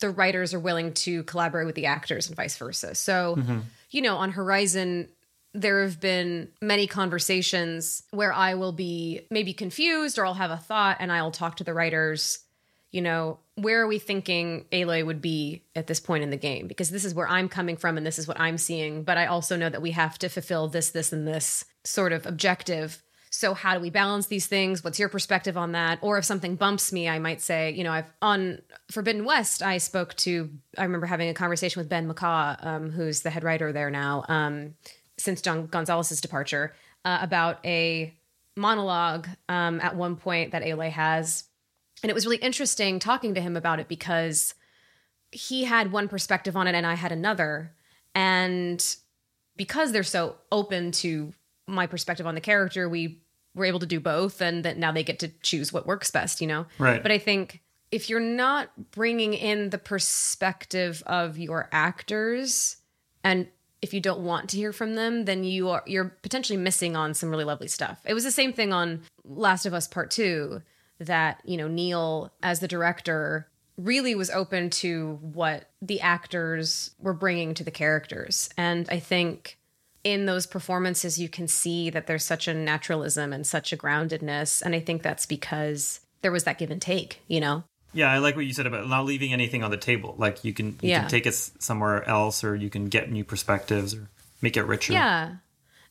the 0.01 0.11
writers 0.11 0.55
are 0.55 0.61
willing 0.61 0.93
to 0.93 1.23
collaborate 1.25 1.67
with 1.67 1.75
the 1.75 1.87
actors 1.87 2.29
and 2.29 2.37
vice 2.37 2.57
versa. 2.57 2.95
So. 2.95 3.37
Mm-hmm. 3.37 3.59
You 3.95 4.01
know, 4.01 4.17
on 4.17 4.31
Horizon, 4.31 5.11
there 5.54 5.82
have 5.82 6.00
been 6.00 6.49
many 6.61 6.87
conversations 6.87 8.04
where 8.11 8.32
I 8.32 8.54
will 8.54 8.73
be 8.73 9.26
maybe 9.30 9.52
confused 9.52 10.18
or 10.18 10.25
I'll 10.25 10.35
have 10.35 10.50
a 10.50 10.56
thought 10.56 10.97
and 11.00 11.12
I'll 11.12 11.30
talk 11.30 11.56
to 11.56 11.64
the 11.64 11.75
writers, 11.75 12.38
you 12.90 13.02
know, 13.02 13.38
where 13.56 13.82
are 13.82 13.87
we 13.87 13.99
thinking 13.99 14.64
Aloy 14.73 15.04
would 15.04 15.21
be 15.21 15.62
at 15.76 15.87
this 15.87 16.00
point 16.00 16.25
in 16.25 16.30
the 16.30 16.38
game? 16.38 16.66
Because 16.68 16.88
this 16.88 17.04
is 17.04 17.14
where 17.14 17.28
I'm 17.28 17.49
coming 17.49 17.76
from 17.76 17.99
and 17.99 18.06
this 18.06 18.18
is 18.18 18.26
what 18.26 18.40
I'm 18.40 18.56
seeing. 18.56 19.02
But 19.04 19.18
I 19.18 19.26
also 19.26 19.56
know 19.56 19.68
that 19.68 19.82
we 19.82 19.90
have 19.90 20.18
to 20.21 20.28
fulfill 20.30 20.68
this, 20.68 20.90
this, 20.90 21.12
and 21.12 21.28
this 21.28 21.66
sort 21.85 22.12
of 22.12 22.25
objective. 22.25 23.02
So 23.28 23.52
how 23.52 23.75
do 23.75 23.80
we 23.80 23.90
balance 23.90 24.26
these 24.26 24.47
things? 24.47 24.82
What's 24.82 24.99
your 24.99 25.09
perspective 25.11 25.56
on 25.59 25.73
that? 25.73 25.99
Or 26.00 26.16
if 26.16 26.25
something 26.25 26.56
bumps 26.56 26.92
me, 26.92 27.09
I 27.09 27.18
might 27.18 27.42
say, 27.42 27.73
you 27.73 27.85
know, 27.85 27.92
I've 27.92 28.11
on 28.23 28.61
Forbidden 28.90 29.25
West, 29.25 29.62
I 29.62 29.78
spoke 29.78 30.14
to, 30.16 30.50
I 30.78 30.82
remember 30.82 31.06
having 31.06 31.28
a 31.28 31.35
conversation 31.35 31.80
with 31.80 31.88
Ben 31.88 32.11
McCaw, 32.11 32.64
um, 32.64 32.90
who's 32.90 33.21
the 33.23 33.30
head 33.30 33.44
writer 33.44 33.73
there 33.73 33.90
now. 33.90 34.25
Um, 34.28 34.75
since 35.23 35.41
John 35.41 35.67
Gonzalez's 35.67 36.21
departure 36.21 36.75
uh, 37.05 37.19
about 37.21 37.64
a 37.64 38.14
monologue 38.57 39.29
um, 39.49 39.81
at 39.81 39.97
one 39.97 40.17
point 40.17 40.52
that 40.52 40.62
Aloy 40.62 40.91
has. 40.91 41.45
And 42.02 42.11
it 42.11 42.14
was 42.14 42.26
really 42.26 42.38
interesting 42.38 42.99
talking 42.99 43.35
to 43.35 43.41
him 43.41 43.57
about 43.57 43.81
it 43.81 43.88
because 43.88 44.55
he 45.31 45.64
had 45.64 45.93
one 45.93 46.09
perspective 46.09 46.57
on 46.57 46.67
it 46.67 46.75
and 46.75 46.87
I 46.87 46.95
had 46.95 47.12
another. 47.12 47.73
And 48.14 48.85
because 49.57 49.93
they're 49.93 50.02
so 50.02 50.37
open 50.50 50.93
to 50.93 51.33
my 51.67 51.87
perspective 51.87 52.26
on 52.26 52.35
the 52.35 52.41
character, 52.41 52.88
we 52.88 53.21
were 53.55 53.64
able 53.64 53.79
to 53.79 53.87
do 53.87 54.00
both 54.00 54.41
and 54.41 54.64
that 54.64 54.76
now 54.76 54.93
they 54.93 55.05
get 55.05 55.19
to 55.21 55.29
choose 55.43 55.73
what 55.73 55.87
works 55.87 56.11
best, 56.11 56.41
you 56.41 56.47
know? 56.47 56.67
Right. 56.79 57.02
But 57.02 57.12
I 57.12 57.19
think 57.19 57.62
if 57.91 58.09
you're 58.09 58.21
not 58.21 58.91
bringing 58.91 59.35
in 59.35 59.71
the 59.71 59.79
perspective 59.79 61.02
of 61.07 61.38
your 61.38 61.69
actors 61.73 62.79
and 63.23 63.47
if 63.83 63.93
you 63.93 64.01
don't 64.01 64.21
want 64.21 64.49
to 64.51 64.57
hear 64.57 64.73
from 64.73 64.95
them, 64.95 65.25
then 65.25 65.45
you 65.45 65.69
are 65.69 65.83
you're 65.87 66.17
potentially 66.23 66.57
missing 66.57 66.97
on 66.97 67.12
some 67.15 67.29
really 67.29 67.45
lovely 67.45 67.69
stuff. 67.69 68.01
It 68.07 68.15
was 68.15 68.25
the 68.25 68.31
same 68.31 68.53
thing 68.53 68.73
on 68.73 69.03
Last 69.25 69.67
of 69.67 69.75
Us 69.75 69.89
Part 69.89 70.11
2 70.12 70.62
that, 71.01 71.41
you 71.45 71.57
know, 71.57 71.69
Neil 71.69 72.33
as 72.43 72.61
the 72.61 72.69
director 72.69 73.49
really 73.77 74.15
was 74.15 74.31
open 74.31 74.71
to 74.71 75.19
what 75.21 75.71
the 75.81 76.01
actors 76.01 76.95
were 76.99 77.15
bringing 77.15 77.55
to 77.55 77.65
the 77.65 77.71
characters. 77.71 78.51
And 78.57 78.89
I 78.89 79.01
think 79.01 79.59
in 80.05 80.27
those 80.27 80.47
performances 80.47 81.19
you 81.19 81.29
can 81.29 81.49
see 81.49 81.91
that 81.91 82.07
there's 82.07 82.25
such 82.25 82.47
a 82.47 82.55
naturalism 82.55 83.33
and 83.33 83.47
such 83.47 83.73
a 83.73 83.77
groundedness 83.77 84.62
and 84.62 84.75
I 84.75 84.81
think 84.81 85.03
that's 85.03 85.27
because 85.27 86.01
there 86.23 86.33
was 86.33 86.45
that 86.45 86.59
give 86.59 86.71
and 86.71 86.83
take, 86.83 87.21
you 87.27 87.41
know. 87.41 87.65
Yeah, 87.93 88.11
I 88.11 88.19
like 88.19 88.37
what 88.37 88.47
you 88.47 88.53
said 88.53 88.67
about 88.67 88.89
not 88.89 89.05
leaving 89.05 89.33
anything 89.33 89.63
on 89.63 89.71
the 89.71 89.77
table. 89.77 90.15
Like 90.19 90.45
you 90.45 90.55
can 90.55 90.79
you 90.81 90.91
yeah. 90.91 91.01
can 91.01 91.11
take 91.11 91.27
it 91.27 91.35
somewhere 91.35 92.09
else, 92.09 92.43
or 92.43 92.55
you 92.57 92.71
can 92.71 92.87
get 92.87 93.11
new 93.11 93.25
perspectives, 93.25 93.95
or 93.95 94.09
make 94.41 94.57
it 94.57 94.65
richer. 94.65 94.95
Yeah, 94.95 95.37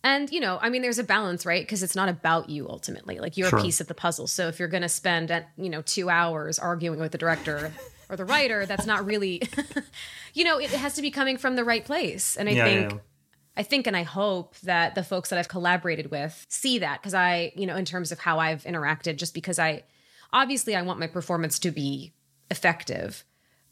and 0.03 0.31
you 0.31 0.39
know, 0.39 0.57
I 0.61 0.69
mean, 0.69 0.81
there's 0.81 0.99
a 0.99 1.03
balance, 1.03 1.45
right? 1.45 1.61
Because 1.61 1.83
it's 1.83 1.95
not 1.95 2.09
about 2.09 2.49
you 2.49 2.67
ultimately. 2.67 3.19
Like 3.19 3.37
you're 3.37 3.49
sure. 3.49 3.59
a 3.59 3.61
piece 3.61 3.81
of 3.81 3.87
the 3.87 3.93
puzzle. 3.93 4.27
So 4.27 4.47
if 4.47 4.59
you're 4.59 4.67
going 4.67 4.81
to 4.81 4.89
spend, 4.89 5.31
uh, 5.31 5.41
you 5.57 5.69
know, 5.69 5.81
two 5.81 6.09
hours 6.09 6.57
arguing 6.57 6.99
with 6.99 7.11
the 7.11 7.17
director 7.17 7.71
or 8.09 8.15
the 8.15 8.25
writer, 8.25 8.65
that's 8.65 8.87
not 8.87 9.05
really, 9.05 9.43
you 10.33 10.43
know, 10.43 10.57
it 10.59 10.71
has 10.71 10.95
to 10.95 11.01
be 11.01 11.11
coming 11.11 11.37
from 11.37 11.55
the 11.55 11.63
right 11.63 11.85
place. 11.85 12.35
And 12.35 12.49
I 12.49 12.53
yeah, 12.53 12.65
think. 12.65 12.91
Yeah. 12.91 12.97
I 13.57 13.63
think 13.63 13.85
and 13.85 13.97
I 13.97 14.03
hope 14.03 14.57
that 14.61 14.95
the 14.95 15.03
folks 15.03 15.29
that 15.29 15.37
I've 15.37 15.49
collaborated 15.49 16.09
with 16.09 16.45
see 16.47 16.79
that 16.79 17.01
because 17.01 17.13
I, 17.13 17.51
you 17.53 17.67
know, 17.67 17.75
in 17.75 17.83
terms 17.83 18.13
of 18.13 18.17
how 18.17 18.39
I've 18.39 18.63
interacted, 18.63 19.17
just 19.17 19.33
because 19.33 19.59
I 19.59 19.83
obviously 20.33 20.75
I 20.75 20.81
want 20.81 20.99
my 20.99 21.07
performance 21.07 21.59
to 21.59 21.71
be 21.71 22.13
effective, 22.49 23.23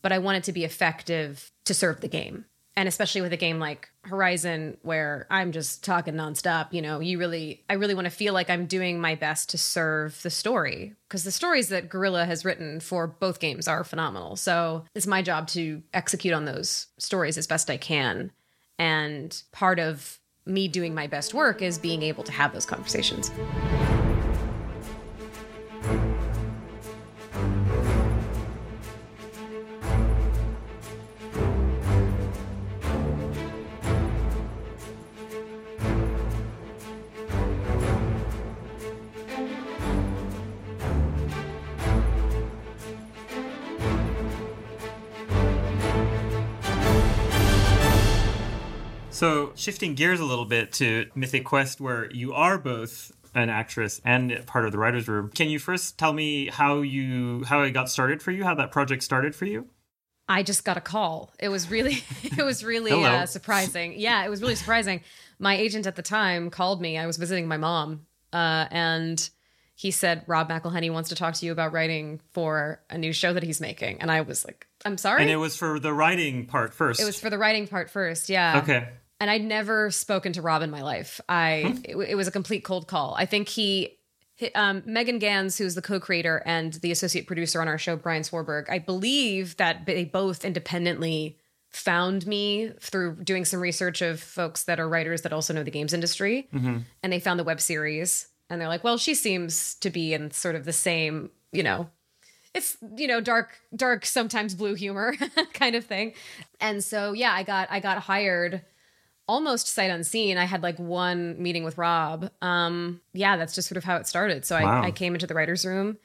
but 0.01 0.11
I 0.11 0.19
want 0.19 0.37
it 0.37 0.43
to 0.45 0.53
be 0.53 0.63
effective 0.63 1.51
to 1.65 1.73
serve 1.73 2.01
the 2.01 2.07
game. 2.07 2.45
And 2.75 2.87
especially 2.87 3.19
with 3.19 3.33
a 3.33 3.37
game 3.37 3.59
like 3.59 3.89
Horizon, 4.03 4.77
where 4.83 5.27
I'm 5.29 5.51
just 5.51 5.83
talking 5.83 6.13
nonstop, 6.13 6.71
you 6.71 6.81
know, 6.81 7.01
you 7.01 7.19
really, 7.19 7.65
I 7.69 7.73
really 7.73 7.93
want 7.93 8.05
to 8.05 8.11
feel 8.11 8.33
like 8.33 8.49
I'm 8.49 8.67
doing 8.67 9.01
my 9.01 9.15
best 9.15 9.49
to 9.49 9.57
serve 9.57 10.21
the 10.21 10.29
story 10.29 10.95
because 11.07 11.25
the 11.25 11.31
stories 11.31 11.67
that 11.69 11.89
Guerrilla 11.89 12.23
has 12.23 12.45
written 12.45 12.79
for 12.79 13.05
both 13.05 13.41
games 13.41 13.67
are 13.67 13.83
phenomenal. 13.83 14.37
So 14.37 14.85
it's 14.95 15.07
my 15.07 15.21
job 15.21 15.49
to 15.49 15.83
execute 15.93 16.33
on 16.33 16.45
those 16.45 16.87
stories 16.97 17.37
as 17.37 17.47
best 17.47 17.69
I 17.69 17.75
can. 17.75 18.31
And 18.77 19.41
part 19.51 19.79
of 19.79 20.19
me 20.45 20.69
doing 20.69 20.95
my 20.95 21.07
best 21.07 21.33
work 21.33 21.61
is 21.61 21.77
being 21.77 22.01
able 22.01 22.23
to 22.23 22.31
have 22.31 22.53
those 22.53 22.65
conversations. 22.65 23.29
So, 49.19 49.51
shifting 49.55 49.95
gears 49.95 50.21
a 50.21 50.23
little 50.23 50.45
bit 50.45 50.71
to 50.75 51.07
Mythic 51.13 51.43
Quest, 51.43 51.81
where 51.81 52.09
you 52.09 52.31
are 52.31 52.57
both 52.57 53.11
an 53.35 53.49
actress 53.49 53.99
and 54.05 54.45
part 54.45 54.63
of 54.63 54.71
the 54.71 54.77
writers 54.77 55.09
room. 55.09 55.29
Can 55.35 55.49
you 55.49 55.59
first 55.59 55.97
tell 55.97 56.13
me 56.13 56.47
how 56.47 56.83
you 56.83 57.43
how 57.43 57.63
it 57.63 57.71
got 57.71 57.89
started 57.89 58.21
for 58.21 58.31
you? 58.31 58.45
How 58.45 58.55
that 58.55 58.71
project 58.71 59.03
started 59.03 59.35
for 59.35 59.43
you? 59.43 59.67
I 60.29 60.41
just 60.41 60.63
got 60.63 60.77
a 60.77 60.81
call. 60.81 61.33
It 61.37 61.49
was 61.49 61.69
really 61.69 62.01
it 62.23 62.45
was 62.45 62.63
really 62.63 62.93
uh, 62.93 63.25
surprising. 63.25 63.99
Yeah, 63.99 64.23
it 64.23 64.29
was 64.29 64.41
really 64.41 64.55
surprising. 64.55 65.01
My 65.37 65.57
agent 65.57 65.85
at 65.85 65.97
the 65.97 66.01
time 66.01 66.49
called 66.49 66.79
me. 66.79 66.97
I 66.97 67.05
was 67.05 67.17
visiting 67.17 67.45
my 67.45 67.57
mom, 67.57 68.05
uh, 68.31 68.67
and 68.71 69.29
he 69.75 69.91
said 69.91 70.23
Rob 70.27 70.47
McElhenney 70.49 70.93
wants 70.93 71.09
to 71.09 71.15
talk 71.15 71.33
to 71.33 71.45
you 71.45 71.51
about 71.51 71.73
writing 71.73 72.21
for 72.31 72.79
a 72.89 72.97
new 72.97 73.11
show 73.11 73.33
that 73.33 73.43
he's 73.43 73.59
making. 73.59 73.99
And 73.99 74.09
I 74.09 74.21
was 74.21 74.45
like, 74.45 74.65
I'm 74.85 74.97
sorry. 74.97 75.23
And 75.23 75.29
it 75.29 75.35
was 75.35 75.57
for 75.57 75.77
the 75.77 75.91
writing 75.91 76.45
part 76.45 76.73
first. 76.73 77.01
It 77.01 77.05
was 77.05 77.19
for 77.19 77.29
the 77.29 77.37
writing 77.37 77.67
part 77.67 77.89
first. 77.89 78.29
Yeah. 78.29 78.61
Okay 78.63 78.87
and 79.19 79.29
I'd 79.29 79.43
never 79.43 79.91
spoken 79.91 80.33
to 80.33 80.41
Rob 80.41 80.61
in 80.61 80.71
my 80.71 80.81
life. 80.81 81.19
I 81.27 81.63
hmm. 81.67 82.01
it, 82.01 82.09
it, 82.09 82.15
was 82.15 82.27
a 82.27 82.31
complete 82.31 82.63
cold 82.63 82.87
call. 82.87 83.15
I 83.17 83.25
think 83.25 83.49
he, 83.49 83.97
um, 84.55 84.81
Megan 84.85 85.19
Ganz, 85.19 85.57
who's 85.57 85.75
the 85.75 85.81
co-creator 85.81 86.41
and 86.45 86.73
the 86.75 86.91
associate 86.91 87.27
producer 87.27 87.61
on 87.61 87.67
our 87.67 87.77
show, 87.77 87.95
Brian 87.95 88.23
Swarberg. 88.23 88.69
I 88.69 88.79
believe 88.79 89.57
that 89.57 89.85
they 89.85 90.05
both 90.05 90.45
independently 90.45 91.37
found 91.69 92.25
me 92.25 92.71
through 92.79 93.15
doing 93.23 93.45
some 93.45 93.59
research 93.59 94.01
of 94.01 94.19
folks 94.19 94.63
that 94.63 94.79
are 94.79 94.89
writers 94.89 95.21
that 95.21 95.33
also 95.33 95.53
know 95.53 95.63
the 95.63 95.71
games 95.71 95.93
industry, 95.93 96.47
mm-hmm. 96.53 96.79
and 97.03 97.13
they 97.13 97.19
found 97.19 97.39
the 97.39 97.43
web 97.43 97.61
series, 97.61 98.27
and 98.49 98.59
they're 98.59 98.67
like, 98.67 98.83
well, 98.83 98.97
she 98.97 99.13
seems 99.13 99.75
to 99.75 99.89
be 99.89 100.13
in 100.13 100.31
sort 100.31 100.55
of 100.55 100.65
the 100.65 100.73
same, 100.73 101.29
you 101.51 101.63
know. 101.63 101.89
It's 102.55 102.77
you 102.97 103.07
know 103.07 103.21
dark, 103.21 103.59
dark, 103.75 104.07
sometimes 104.07 104.55
blue 104.55 104.73
humor 104.73 105.13
kind 105.53 105.75
of 105.75 105.85
thing, 105.85 106.13
and 106.59 106.83
so 106.83 107.13
yeah, 107.13 107.31
I 107.31 107.43
got 107.43 107.67
I 107.69 107.79
got 107.79 107.99
hired 107.99 108.63
almost 109.29 109.67
sight 109.67 109.91
unseen. 109.91 110.39
I 110.39 110.45
had 110.45 110.63
like 110.63 110.79
one 110.79 111.41
meeting 111.41 111.63
with 111.63 111.77
Rob. 111.77 112.31
Um, 112.41 112.99
yeah, 113.13 113.37
that's 113.37 113.53
just 113.53 113.69
sort 113.69 113.77
of 113.77 113.83
how 113.83 113.95
it 113.97 114.07
started. 114.07 114.43
So 114.43 114.59
wow. 114.59 114.81
I, 114.81 114.87
I 114.87 114.91
came 114.91 115.13
into 115.13 115.27
the 115.27 115.35
writer's 115.35 115.65
room 115.65 115.99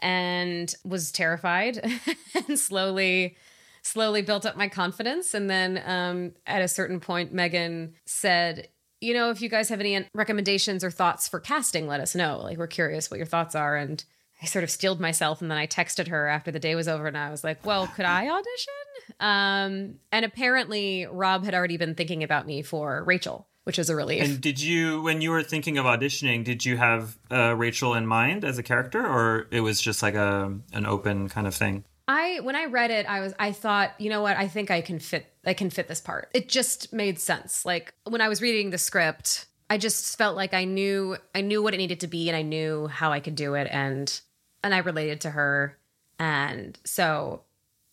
and 0.00 0.74
was 0.84 1.10
terrified 1.10 1.82
and 2.48 2.58
slowly 2.58 3.36
slowly 3.82 4.20
built 4.20 4.44
up 4.44 4.58
my 4.58 4.68
confidence 4.68 5.32
and 5.32 5.48
then 5.48 5.82
um, 5.86 6.32
at 6.46 6.60
a 6.60 6.68
certain 6.68 7.00
point 7.00 7.32
megan 7.32 7.94
said 8.04 8.68
you 9.00 9.14
know 9.14 9.30
if 9.30 9.40
you 9.40 9.48
guys 9.48 9.68
have 9.68 9.80
any 9.80 10.06
recommendations 10.14 10.84
or 10.84 10.90
thoughts 10.90 11.28
for 11.28 11.40
casting 11.40 11.86
let 11.86 12.00
us 12.00 12.14
know 12.14 12.40
like 12.42 12.58
we're 12.58 12.66
curious 12.66 13.10
what 13.10 13.16
your 13.16 13.26
thoughts 13.26 13.54
are 13.54 13.76
and 13.76 14.04
i 14.42 14.46
sort 14.46 14.62
of 14.64 14.70
steeled 14.70 15.00
myself 15.00 15.40
and 15.40 15.50
then 15.50 15.58
i 15.58 15.66
texted 15.66 16.08
her 16.08 16.28
after 16.28 16.50
the 16.50 16.58
day 16.58 16.74
was 16.74 16.88
over 16.88 17.06
and 17.06 17.16
i 17.16 17.30
was 17.30 17.44
like 17.44 17.64
well 17.64 17.86
could 17.86 18.04
i 18.04 18.28
audition 18.28 18.74
um, 19.18 19.96
and 20.12 20.24
apparently, 20.24 21.06
Rob 21.06 21.44
had 21.44 21.54
already 21.54 21.76
been 21.76 21.94
thinking 21.94 22.22
about 22.22 22.46
me 22.46 22.62
for 22.62 23.02
Rachel, 23.04 23.48
which 23.64 23.78
is 23.78 23.90
a 23.90 23.96
relief. 23.96 24.22
And 24.22 24.40
did 24.40 24.60
you, 24.60 25.02
when 25.02 25.20
you 25.20 25.30
were 25.30 25.42
thinking 25.42 25.78
of 25.78 25.86
auditioning, 25.86 26.44
did 26.44 26.64
you 26.64 26.76
have 26.76 27.18
uh, 27.30 27.54
Rachel 27.56 27.94
in 27.94 28.06
mind 28.06 28.44
as 28.44 28.58
a 28.58 28.62
character, 28.62 29.04
or 29.04 29.48
it 29.50 29.60
was 29.60 29.80
just 29.80 30.02
like 30.02 30.14
a 30.14 30.58
an 30.72 30.86
open 30.86 31.28
kind 31.28 31.46
of 31.46 31.54
thing? 31.54 31.84
I 32.06 32.40
when 32.42 32.56
I 32.56 32.64
read 32.64 32.90
it, 32.90 33.06
I 33.06 33.20
was 33.20 33.34
I 33.38 33.52
thought, 33.52 33.92
you 33.98 34.10
know 34.10 34.22
what, 34.22 34.36
I 34.36 34.48
think 34.48 34.70
I 34.70 34.80
can 34.80 34.98
fit 34.98 35.26
I 35.44 35.54
can 35.54 35.70
fit 35.70 35.88
this 35.88 36.00
part. 36.00 36.28
It 36.34 36.48
just 36.48 36.92
made 36.92 37.18
sense. 37.18 37.64
Like 37.64 37.94
when 38.04 38.20
I 38.20 38.28
was 38.28 38.42
reading 38.42 38.70
the 38.70 38.78
script, 38.78 39.46
I 39.68 39.78
just 39.78 40.18
felt 40.18 40.34
like 40.34 40.52
I 40.52 40.64
knew 40.64 41.16
I 41.34 41.42
knew 41.42 41.62
what 41.62 41.74
it 41.74 41.76
needed 41.76 42.00
to 42.00 42.08
be 42.08 42.28
and 42.28 42.36
I 42.36 42.42
knew 42.42 42.88
how 42.88 43.12
I 43.12 43.20
could 43.20 43.36
do 43.36 43.54
it 43.54 43.68
and 43.70 44.20
and 44.62 44.74
I 44.74 44.78
related 44.78 45.20
to 45.22 45.30
her. 45.30 45.78
And 46.18 46.78
so 46.84 47.42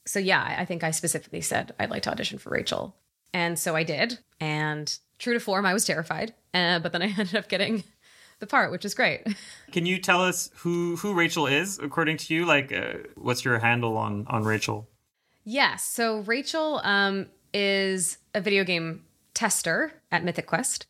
so 0.06 0.20
yeah, 0.20 0.56
I 0.58 0.66
think 0.66 0.84
I 0.84 0.92
specifically 0.92 1.42
said 1.42 1.74
I'd 1.80 1.90
like 1.90 2.04
to 2.04 2.12
audition 2.12 2.38
for 2.38 2.50
Rachel. 2.50 2.96
And 3.34 3.60
so 3.60 3.76
I 3.76 3.84
did. 3.84 4.20
And 4.40 4.98
true 5.20 5.34
to 5.34 5.40
form, 5.40 5.66
I 5.66 5.74
was 5.74 5.86
terrified. 5.86 6.34
Uh, 6.54 6.80
but 6.80 6.92
then 6.92 7.02
I 7.02 7.08
ended 7.18 7.36
up 7.36 7.50
getting 7.50 7.84
the 8.40 8.48
part, 8.48 8.72
which 8.72 8.86
is 8.86 8.94
great. 8.94 9.26
Can 9.72 9.86
you 9.86 10.00
tell 10.00 10.22
us 10.22 10.50
who 10.58 10.96
who 10.98 11.14
Rachel 11.14 11.48
is 11.48 11.80
according 11.80 12.18
to 12.18 12.34
you? 12.34 12.46
Like, 12.46 12.72
uh, 12.72 12.94
what's 13.16 13.44
your 13.44 13.60
handle 13.60 13.98
on 13.98 14.26
on 14.28 14.44
Rachel? 14.44 14.88
Yes. 15.44 15.84
So 15.86 16.20
Rachel 16.20 16.82
um, 16.84 17.28
is 17.54 18.18
a 18.34 18.42
video 18.42 18.64
game 18.64 19.04
tester 19.34 19.94
at 20.12 20.24
Mythic 20.24 20.48
Quest. 20.48 20.88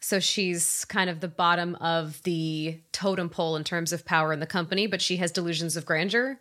So 0.00 0.20
she's 0.20 0.84
kind 0.84 1.10
of 1.10 1.20
the 1.20 1.28
bottom 1.28 1.74
of 1.76 2.22
the 2.22 2.80
totem 2.92 3.28
pole 3.28 3.56
in 3.56 3.64
terms 3.64 3.92
of 3.92 4.04
power 4.04 4.32
in 4.32 4.40
the 4.40 4.46
company, 4.46 4.86
but 4.86 5.02
she 5.02 5.16
has 5.16 5.32
delusions 5.32 5.76
of 5.76 5.84
grandeur. 5.84 6.38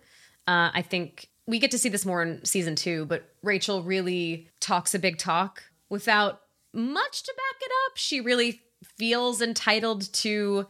Uh, 0.48 0.70
I 0.74 0.82
think 0.82 1.30
we 1.48 1.60
get 1.60 1.72
to 1.72 1.80
see 1.80 1.90
this 1.90 2.06
more 2.06 2.22
in 2.22 2.46
season 2.46 2.76
two, 2.76 3.06
but 3.06 3.34
Rachel 3.42 3.82
really 3.82 4.50
talks 4.60 4.94
a 4.94 5.00
big 5.00 5.18
talk 5.18 5.64
without 5.90 6.42
much 6.74 7.24
to 7.24 7.34
back 7.36 7.62
it 7.62 7.72
up. 7.86 7.98
She 7.98 8.22
really 8.22 8.62
feels 8.98 9.42
entitled 9.42 10.12
to 10.14 10.68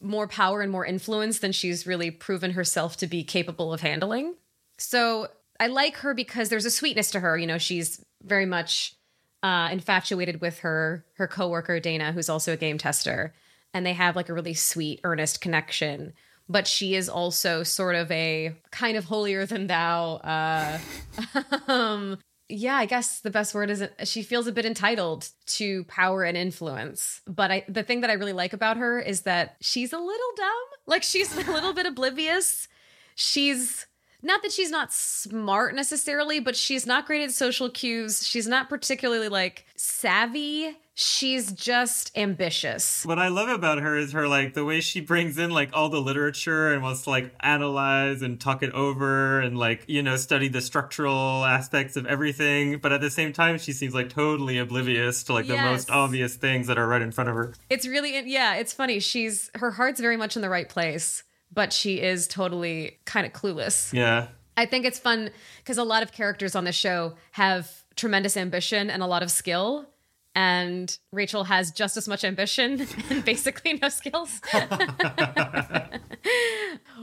more 0.00 0.28
power 0.28 0.60
and 0.60 0.70
more 0.70 0.84
influence 0.84 1.38
than 1.38 1.52
she's 1.52 1.86
really 1.86 2.10
proven 2.10 2.52
herself 2.52 2.96
to 2.98 3.06
be 3.06 3.24
capable 3.24 3.72
of 3.72 3.80
handling. 3.80 4.34
So 4.76 5.28
I 5.58 5.66
like 5.68 5.96
her 5.98 6.14
because 6.14 6.50
there's 6.50 6.66
a 6.66 6.70
sweetness 6.70 7.10
to 7.12 7.20
her. 7.20 7.36
You 7.36 7.46
know, 7.46 7.58
she's 7.58 8.04
very 8.22 8.46
much 8.46 8.94
uh, 9.42 9.68
infatuated 9.70 10.40
with 10.40 10.60
her 10.60 11.04
her 11.14 11.28
coworker 11.28 11.80
Dana, 11.80 12.12
who's 12.12 12.28
also 12.28 12.52
a 12.52 12.56
game 12.56 12.78
tester, 12.78 13.34
and 13.72 13.84
they 13.84 13.92
have 13.92 14.16
like 14.16 14.28
a 14.28 14.34
really 14.34 14.54
sweet, 14.54 15.00
earnest 15.04 15.40
connection. 15.40 16.12
But 16.48 16.66
she 16.66 16.94
is 16.94 17.08
also 17.08 17.62
sort 17.62 17.94
of 17.94 18.10
a 18.10 18.56
kind 18.70 18.96
of 18.96 19.04
holier 19.04 19.44
than 19.46 19.66
thou 19.66 20.14
uh 20.16 20.78
um 21.68 22.18
yeah 22.48 22.76
i 22.76 22.86
guess 22.86 23.20
the 23.20 23.30
best 23.30 23.54
word 23.54 23.68
is 23.68 23.84
she 24.04 24.22
feels 24.22 24.46
a 24.46 24.52
bit 24.52 24.64
entitled 24.64 25.28
to 25.46 25.84
power 25.84 26.24
and 26.24 26.36
influence. 26.36 27.20
But 27.26 27.50
i 27.50 27.64
the 27.68 27.82
thing 27.82 28.00
that 28.00 28.10
i 28.10 28.14
really 28.14 28.32
like 28.32 28.52
about 28.52 28.78
her 28.78 28.98
is 28.98 29.22
that 29.22 29.56
she's 29.60 29.92
a 29.92 29.98
little 29.98 30.32
dumb. 30.36 30.64
Like 30.86 31.02
she's 31.02 31.36
a 31.36 31.52
little 31.52 31.74
bit 31.74 31.86
oblivious. 31.86 32.66
She's 33.14 33.86
not 34.22 34.42
that 34.42 34.52
she's 34.52 34.70
not 34.70 34.92
smart 34.92 35.74
necessarily 35.74 36.40
but 36.40 36.56
she's 36.56 36.86
not 36.86 37.06
great 37.06 37.22
at 37.22 37.30
social 37.30 37.70
cues 37.70 38.26
she's 38.26 38.46
not 38.46 38.68
particularly 38.68 39.28
like 39.28 39.64
savvy 39.76 40.76
she's 40.98 41.52
just 41.52 42.10
ambitious. 42.18 43.06
What 43.06 43.20
I 43.20 43.28
love 43.28 43.48
about 43.48 43.78
her 43.78 43.96
is 43.96 44.12
her 44.12 44.26
like 44.26 44.54
the 44.54 44.64
way 44.64 44.80
she 44.80 45.00
brings 45.00 45.38
in 45.38 45.50
like 45.50 45.70
all 45.72 45.88
the 45.88 46.00
literature 46.00 46.72
and 46.72 46.82
wants 46.82 47.02
to 47.02 47.10
like 47.10 47.32
analyze 47.40 48.20
and 48.20 48.40
talk 48.40 48.64
it 48.64 48.72
over 48.72 49.40
and 49.40 49.56
like, 49.56 49.84
you 49.86 50.02
know, 50.02 50.16
study 50.16 50.48
the 50.48 50.60
structural 50.60 51.44
aspects 51.44 51.96
of 51.96 52.04
everything, 52.06 52.78
but 52.78 52.92
at 52.92 53.00
the 53.00 53.10
same 53.10 53.32
time 53.32 53.58
she 53.58 53.72
seems 53.72 53.94
like 53.94 54.10
totally 54.10 54.58
oblivious 54.58 55.22
to 55.24 55.32
like 55.32 55.46
yes. 55.46 55.56
the 55.56 55.62
most 55.62 55.90
obvious 55.90 56.34
things 56.34 56.66
that 56.66 56.78
are 56.78 56.88
right 56.88 57.02
in 57.02 57.12
front 57.12 57.30
of 57.30 57.36
her. 57.36 57.54
It's 57.70 57.86
really 57.86 58.28
yeah, 58.28 58.56
it's 58.56 58.72
funny. 58.72 58.98
She's 58.98 59.50
her 59.54 59.70
heart's 59.70 60.00
very 60.00 60.16
much 60.16 60.34
in 60.34 60.42
the 60.42 60.50
right 60.50 60.68
place, 60.68 61.22
but 61.52 61.72
she 61.72 62.00
is 62.00 62.26
totally 62.26 62.98
kind 63.04 63.26
of 63.26 63.32
clueless. 63.32 63.92
Yeah. 63.92 64.28
I 64.56 64.66
think 64.66 64.84
it's 64.84 64.98
fun 64.98 65.30
because 65.58 65.78
a 65.78 65.84
lot 65.84 66.02
of 66.02 66.12
characters 66.12 66.56
on 66.56 66.64
the 66.64 66.72
show 66.72 67.14
have 67.32 67.84
tremendous 67.96 68.36
ambition 68.36 68.90
and 68.90 69.02
a 69.02 69.06
lot 69.06 69.22
of 69.22 69.30
skill 69.30 69.88
and 70.38 70.96
Rachel 71.12 71.42
has 71.44 71.72
just 71.72 71.96
as 71.96 72.06
much 72.06 72.22
ambition 72.22 72.86
and 73.10 73.24
basically 73.24 73.74
no 73.74 73.88
skills, 73.88 74.40
which 74.52 74.54
I 74.54 75.88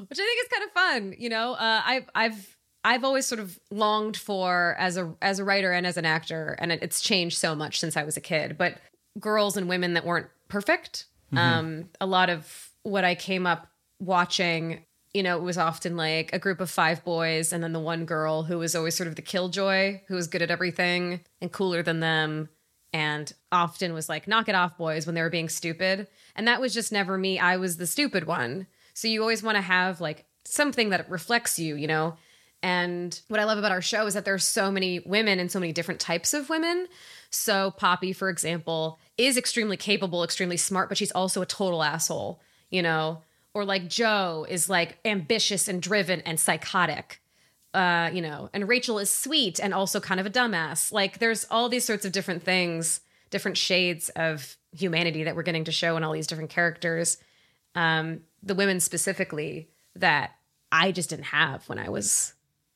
think 0.07 0.41
is 0.41 0.47
kind 0.49 0.63
of 0.63 0.71
fun. 0.73 1.15
You 1.17 1.27
know, 1.27 1.53
uh, 1.53 1.81
I've 1.85 2.09
I've 2.15 2.57
I've 2.85 3.03
always 3.03 3.25
sort 3.25 3.39
of 3.39 3.59
longed 3.71 4.15
for 4.15 4.77
as 4.79 4.95
a 4.95 5.13
as 5.21 5.39
a 5.39 5.43
writer 5.43 5.73
and 5.73 5.85
as 5.85 5.97
an 5.97 6.05
actor, 6.05 6.55
and 6.59 6.71
it, 6.71 6.81
it's 6.81 7.01
changed 7.01 7.37
so 7.37 7.55
much 7.55 7.77
since 7.79 7.97
I 7.97 8.03
was 8.03 8.15
a 8.15 8.21
kid. 8.21 8.57
But 8.57 8.77
girls 9.19 9.57
and 9.57 9.67
women 9.67 9.95
that 9.95 10.05
weren't 10.05 10.27
perfect. 10.47 11.05
Mm-hmm. 11.33 11.37
Um, 11.37 11.89
a 11.99 12.05
lot 12.05 12.29
of 12.29 12.69
what 12.83 13.03
I 13.03 13.15
came 13.15 13.45
up 13.45 13.67
watching 14.05 14.83
you 15.13 15.23
know, 15.23 15.37
it 15.37 15.43
was 15.43 15.57
often 15.57 15.95
like 15.95 16.29
a 16.33 16.39
group 16.39 16.59
of 16.59 16.69
five 16.69 17.01
boys 17.05 17.53
and 17.53 17.63
then 17.63 17.71
the 17.71 17.79
one 17.79 18.03
girl 18.03 18.43
who 18.43 18.57
was 18.57 18.75
always 18.75 18.95
sort 18.95 19.07
of 19.07 19.15
the 19.15 19.21
killjoy, 19.21 20.01
who 20.09 20.15
was 20.15 20.27
good 20.27 20.41
at 20.41 20.51
everything 20.51 21.21
and 21.39 21.53
cooler 21.53 21.81
than 21.81 22.01
them 22.01 22.49
and 22.91 23.31
often 23.49 23.93
was 23.93 24.09
like, 24.09 24.27
knock 24.27 24.49
it 24.49 24.55
off, 24.55 24.77
boys, 24.77 25.05
when 25.05 25.15
they 25.15 25.21
were 25.21 25.29
being 25.29 25.47
stupid. 25.47 26.07
And 26.35 26.49
that 26.49 26.59
was 26.59 26.73
just 26.73 26.91
never 26.91 27.17
me. 27.17 27.39
I 27.39 27.55
was 27.55 27.77
the 27.77 27.87
stupid 27.87 28.27
one. 28.27 28.67
So 28.93 29.07
you 29.07 29.21
always 29.21 29.41
want 29.41 29.55
to 29.55 29.61
have 29.61 30.01
like 30.01 30.25
something 30.43 30.89
that 30.89 31.09
reflects 31.09 31.57
you, 31.57 31.75
you 31.75 31.87
know? 31.87 32.17
And 32.61 33.17
what 33.29 33.39
I 33.39 33.45
love 33.45 33.57
about 33.57 33.71
our 33.71 33.81
show 33.81 34.05
is 34.07 34.15
that 34.15 34.25
there's 34.25 34.45
so 34.45 34.69
many 34.69 34.99
women 34.99 35.39
and 35.39 35.49
so 35.49 35.61
many 35.61 35.71
different 35.71 36.01
types 36.01 36.33
of 36.33 36.49
women. 36.49 36.87
So 37.29 37.71
Poppy, 37.71 38.11
for 38.11 38.29
example, 38.29 38.99
is 39.17 39.37
extremely 39.37 39.77
capable, 39.77 40.25
extremely 40.25 40.57
smart, 40.57 40.89
but 40.89 40.97
she's 40.97 41.11
also 41.11 41.41
a 41.41 41.45
total 41.45 41.83
asshole, 41.83 42.41
you 42.69 42.81
know? 42.81 43.21
Or 43.55 43.65
like 43.65 43.87
Jo 43.87 44.45
is 44.47 44.69
like 44.69 44.99
ambitious 45.03 45.67
and 45.67 45.81
driven 45.81 46.21
and 46.21 46.39
psychotic 46.39 47.21
uh, 47.75 48.09
you 48.13 48.21
know, 48.21 48.49
and 48.53 48.69
Rachel 48.69 48.99
is 48.99 49.11
sweet 49.11 49.59
and 49.59 49.73
also 49.73 49.99
kind 49.99 50.21
of 50.21 50.25
a 50.25 50.29
dumbass. 50.29 50.93
Like 50.93 51.19
there's 51.19 51.45
all 51.51 51.67
these 51.67 51.83
sorts 51.83 52.05
of 52.05 52.13
different 52.13 52.41
things, 52.41 53.01
different 53.31 53.57
shades 53.57 54.07
of 54.15 54.55
humanity 54.71 55.25
that 55.25 55.35
we're 55.35 55.43
getting 55.43 55.65
to 55.65 55.73
show 55.73 55.97
in 55.97 56.03
all 56.03 56.13
these 56.13 56.25
different 56.25 56.49
characters. 56.49 57.17
Um, 57.75 58.21
the 58.41 58.55
women 58.55 58.79
specifically 58.79 59.67
that 59.97 60.31
I 60.71 60.93
just 60.93 61.09
didn't 61.09 61.25
have 61.25 61.67
when 61.67 61.77
I 61.77 61.89
was, 61.89 62.33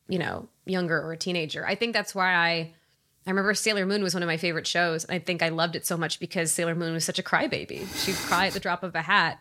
you 0.09 0.19
know, 0.19 0.49
younger 0.65 1.01
or 1.01 1.13
a 1.13 1.17
teenager. 1.17 1.65
I 1.65 1.75
think 1.75 1.93
that's 1.93 2.13
why 2.13 2.33
I 2.33 2.73
I 3.25 3.29
remember 3.29 3.53
Sailor 3.53 3.85
Moon 3.85 4.03
was 4.03 4.13
one 4.13 4.23
of 4.23 4.27
my 4.27 4.37
favorite 4.37 4.67
shows. 4.67 5.05
And 5.05 5.15
I 5.15 5.19
think 5.19 5.41
I 5.41 5.49
loved 5.49 5.77
it 5.77 5.85
so 5.85 5.95
much 5.95 6.19
because 6.19 6.51
Sailor 6.51 6.75
Moon 6.75 6.93
was 6.93 7.05
such 7.05 7.19
a 7.19 7.23
crybaby. 7.23 7.87
She'd 8.03 8.15
cry 8.15 8.47
at 8.47 8.53
the 8.53 8.59
drop 8.59 8.83
of 8.83 8.95
a 8.95 9.01
hat. 9.01 9.39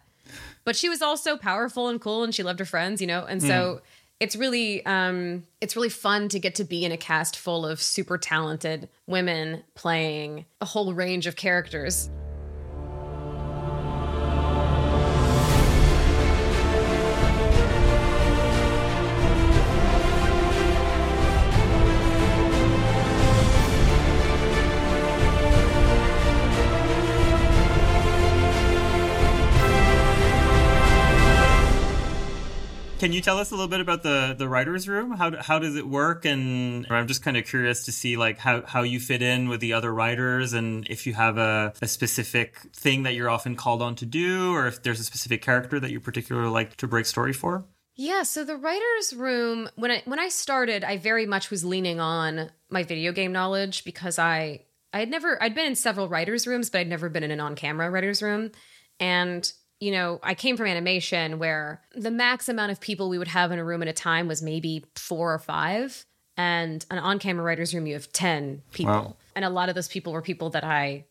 But 0.68 0.76
she 0.76 0.90
was 0.90 1.00
also 1.00 1.38
powerful 1.38 1.88
and 1.88 1.98
cool 1.98 2.22
and 2.22 2.34
she 2.34 2.42
loved 2.42 2.58
her 2.58 2.66
friends, 2.66 3.00
you 3.00 3.06
know? 3.06 3.24
And 3.24 3.42
so 3.42 3.76
mm. 3.76 3.80
it's 4.20 4.36
really 4.36 4.84
um 4.84 5.44
it's 5.62 5.74
really 5.74 5.88
fun 5.88 6.28
to 6.28 6.38
get 6.38 6.56
to 6.56 6.64
be 6.64 6.84
in 6.84 6.92
a 6.92 6.98
cast 6.98 7.38
full 7.38 7.64
of 7.64 7.80
super 7.80 8.18
talented 8.18 8.90
women 9.06 9.62
playing 9.74 10.44
a 10.60 10.66
whole 10.66 10.92
range 10.92 11.26
of 11.26 11.36
characters. 11.36 12.10
Can 33.08 33.14
you 33.14 33.22
tell 33.22 33.38
us 33.38 33.52
a 33.52 33.54
little 33.54 33.68
bit 33.68 33.80
about 33.80 34.02
the 34.02 34.34
the 34.36 34.46
writers' 34.46 34.86
room? 34.86 35.12
How 35.12 35.34
how 35.40 35.58
does 35.58 35.76
it 35.76 35.88
work? 35.88 36.26
And 36.26 36.86
I'm 36.90 37.06
just 37.06 37.22
kind 37.22 37.38
of 37.38 37.46
curious 37.46 37.86
to 37.86 37.90
see 37.90 38.18
like 38.18 38.36
how 38.36 38.66
how 38.66 38.82
you 38.82 39.00
fit 39.00 39.22
in 39.22 39.48
with 39.48 39.60
the 39.60 39.72
other 39.72 39.94
writers, 39.94 40.52
and 40.52 40.86
if 40.90 41.06
you 41.06 41.14
have 41.14 41.38
a, 41.38 41.72
a 41.80 41.88
specific 41.88 42.58
thing 42.74 43.04
that 43.04 43.14
you're 43.14 43.30
often 43.30 43.56
called 43.56 43.80
on 43.80 43.94
to 43.94 44.04
do, 44.04 44.52
or 44.52 44.66
if 44.66 44.82
there's 44.82 45.00
a 45.00 45.04
specific 45.04 45.40
character 45.40 45.80
that 45.80 45.90
you 45.90 46.00
particularly 46.00 46.50
like 46.50 46.76
to 46.76 46.86
break 46.86 47.06
story 47.06 47.32
for. 47.32 47.64
Yeah, 47.94 48.24
so 48.24 48.44
the 48.44 48.56
writers' 48.56 49.14
room 49.16 49.70
when 49.76 49.90
I 49.90 50.02
when 50.04 50.18
I 50.18 50.28
started, 50.28 50.84
I 50.84 50.98
very 50.98 51.24
much 51.24 51.50
was 51.50 51.64
leaning 51.64 52.00
on 52.00 52.50
my 52.68 52.82
video 52.82 53.12
game 53.12 53.32
knowledge 53.32 53.84
because 53.84 54.18
I 54.18 54.66
I 54.92 54.98
had 54.98 55.08
never 55.08 55.42
I'd 55.42 55.54
been 55.54 55.64
in 55.64 55.76
several 55.76 56.10
writers' 56.10 56.46
rooms, 56.46 56.68
but 56.68 56.82
I'd 56.82 56.88
never 56.88 57.08
been 57.08 57.24
in 57.24 57.30
an 57.30 57.40
on-camera 57.40 57.88
writers' 57.90 58.22
room. 58.22 58.50
And 59.00 59.50
you 59.80 59.92
know, 59.92 60.18
I 60.22 60.34
came 60.34 60.56
from 60.56 60.66
animation 60.66 61.38
where 61.38 61.82
the 61.94 62.10
max 62.10 62.48
amount 62.48 62.72
of 62.72 62.80
people 62.80 63.08
we 63.08 63.18
would 63.18 63.28
have 63.28 63.52
in 63.52 63.58
a 63.58 63.64
room 63.64 63.82
at 63.82 63.88
a 63.88 63.92
time 63.92 64.26
was 64.26 64.42
maybe 64.42 64.84
four 64.94 65.32
or 65.32 65.38
five. 65.38 66.04
And 66.36 66.84
an 66.90 66.98
on 66.98 67.18
camera 67.18 67.44
writer's 67.44 67.74
room, 67.74 67.86
you 67.86 67.94
have 67.94 68.12
10 68.12 68.62
people. 68.72 68.92
Wow. 68.92 69.16
And 69.34 69.44
a 69.44 69.50
lot 69.50 69.68
of 69.68 69.74
those 69.74 69.88
people 69.88 70.12
were 70.12 70.22
people 70.22 70.50
that 70.50 70.64
I 70.64 71.04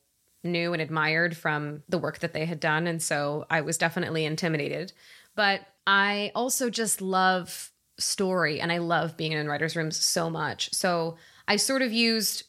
knew 0.43 0.73
and 0.73 0.82
admired 0.82 1.36
from 1.36 1.84
the 1.89 1.97
work 1.97 2.19
that 2.19 2.34
they 2.34 2.45
had 2.45 2.60
done. 2.60 2.88
And 2.88 3.01
so 3.01 3.45
I 3.49 3.62
was 3.62 3.77
definitely 3.77 4.25
intimidated. 4.25 4.93
But 5.36 5.62
I 5.86 6.32
also 6.34 6.69
just 6.69 7.01
love 7.01 7.71
story 7.99 8.60
and 8.60 8.71
I 8.71 8.77
love 8.77 9.17
being 9.17 9.32
in 9.32 9.47
writers' 9.47 9.75
rooms 9.75 10.03
so 10.03 10.30
much. 10.30 10.73
So 10.73 11.17
I 11.47 11.56
sort 11.56 11.82
of 11.82 11.91
used, 11.91 12.43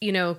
you 0.00 0.12
know, 0.12 0.38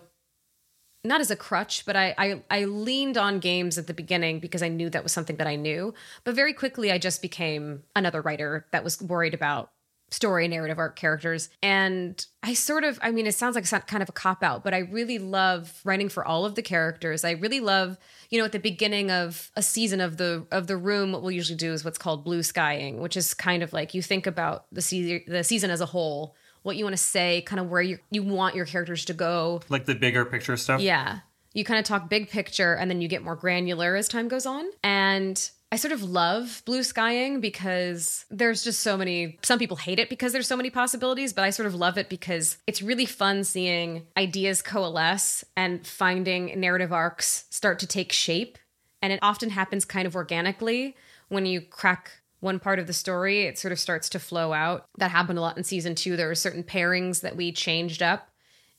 not 1.03 1.21
as 1.21 1.31
a 1.31 1.35
crutch, 1.35 1.85
but 1.85 1.95
I, 1.95 2.13
I 2.17 2.41
I 2.49 2.65
leaned 2.65 3.17
on 3.17 3.39
games 3.39 3.77
at 3.77 3.87
the 3.87 3.93
beginning 3.93 4.39
because 4.39 4.61
I 4.61 4.67
knew 4.67 4.89
that 4.89 5.03
was 5.03 5.11
something 5.11 5.37
that 5.37 5.47
I 5.47 5.55
knew. 5.55 5.93
But 6.23 6.35
very 6.35 6.53
quickly, 6.53 6.91
I 6.91 6.97
just 6.97 7.21
became 7.21 7.83
another 7.95 8.21
writer 8.21 8.65
that 8.71 8.83
was 8.83 9.01
worried 9.01 9.33
about 9.33 9.71
story, 10.11 10.47
narrative 10.47 10.79
arc, 10.79 10.95
characters, 10.95 11.49
and 11.61 12.25
I 12.43 12.53
sort 12.53 12.83
of 12.83 12.99
I 13.01 13.11
mean, 13.11 13.27
it 13.27 13.35
sounds 13.35 13.55
like 13.55 13.87
kind 13.87 14.03
of 14.03 14.09
a 14.09 14.13
cop 14.13 14.43
out, 14.43 14.63
but 14.63 14.73
I 14.73 14.79
really 14.79 15.19
love 15.19 15.79
writing 15.85 16.09
for 16.09 16.25
all 16.25 16.45
of 16.45 16.55
the 16.55 16.61
characters. 16.61 17.23
I 17.23 17.31
really 17.31 17.61
love 17.61 17.97
you 18.29 18.39
know 18.39 18.45
at 18.45 18.51
the 18.51 18.59
beginning 18.59 19.09
of 19.09 19.51
a 19.55 19.61
season 19.61 20.01
of 20.01 20.17
the 20.17 20.45
of 20.51 20.67
the 20.67 20.75
room, 20.77 21.13
what 21.13 21.21
we'll 21.21 21.31
usually 21.31 21.57
do 21.57 21.71
is 21.71 21.85
what's 21.85 21.97
called 21.97 22.25
blue 22.25 22.43
skying, 22.43 22.99
which 22.99 23.15
is 23.15 23.33
kind 23.33 23.63
of 23.63 23.71
like 23.71 23.93
you 23.93 24.01
think 24.01 24.27
about 24.27 24.65
the 24.71 24.81
season 24.81 25.21
the 25.27 25.45
season 25.45 25.69
as 25.71 25.79
a 25.79 25.85
whole 25.85 26.35
what 26.63 26.75
you 26.75 26.83
want 26.83 26.93
to 26.93 27.01
say, 27.01 27.41
kind 27.41 27.59
of 27.59 27.69
where 27.69 27.81
you 27.81 27.99
you 28.11 28.23
want 28.23 28.55
your 28.55 28.65
characters 28.65 29.05
to 29.05 29.13
go. 29.13 29.61
Like 29.69 29.85
the 29.85 29.95
bigger 29.95 30.25
picture 30.25 30.57
stuff. 30.57 30.81
Yeah. 30.81 31.19
You 31.53 31.63
kind 31.63 31.79
of 31.79 31.85
talk 31.85 32.09
big 32.09 32.29
picture 32.29 32.73
and 32.75 32.91
then 32.91 33.01
you 33.01 33.07
get 33.07 33.23
more 33.23 33.35
granular 33.35 33.95
as 33.95 34.07
time 34.07 34.27
goes 34.27 34.45
on. 34.45 34.65
And 34.83 35.49
I 35.71 35.75
sort 35.75 35.91
of 35.91 36.03
love 36.03 36.63
blue 36.65 36.83
skying 36.83 37.41
because 37.41 38.25
there's 38.31 38.63
just 38.63 38.79
so 38.79 38.97
many. 38.97 39.37
Some 39.43 39.59
people 39.59 39.77
hate 39.77 39.99
it 39.99 40.09
because 40.09 40.31
there's 40.31 40.47
so 40.47 40.57
many 40.57 40.69
possibilities, 40.69 41.31
but 41.31 41.43
I 41.43 41.51
sort 41.51 41.67
of 41.67 41.75
love 41.75 41.97
it 41.97 42.09
because 42.09 42.57
it's 42.65 42.81
really 42.81 43.05
fun 43.05 43.43
seeing 43.43 44.07
ideas 44.17 44.61
coalesce 44.61 45.43
and 45.55 45.85
finding 45.85 46.59
narrative 46.59 46.91
arcs 46.91 47.45
start 47.49 47.79
to 47.79 47.87
take 47.87 48.11
shape. 48.11 48.57
And 49.01 49.13
it 49.13 49.19
often 49.21 49.51
happens 49.51 49.85
kind 49.85 50.07
of 50.07 50.15
organically 50.15 50.95
when 51.29 51.45
you 51.45 51.61
crack 51.61 52.11
one 52.39 52.59
part 52.59 52.79
of 52.79 52.87
the 52.87 52.93
story, 52.93 53.43
it 53.43 53.57
sort 53.57 53.71
of 53.71 53.79
starts 53.79 54.09
to 54.09 54.19
flow 54.19 54.53
out. 54.53 54.87
That 54.97 55.11
happened 55.11 55.39
a 55.39 55.41
lot 55.41 55.57
in 55.57 55.63
season 55.63 55.95
two. 55.95 56.15
There 56.15 56.27
were 56.27 56.35
certain 56.35 56.63
pairings 56.63 57.21
that 57.21 57.35
we 57.35 57.51
changed 57.51 58.01
up 58.01 58.29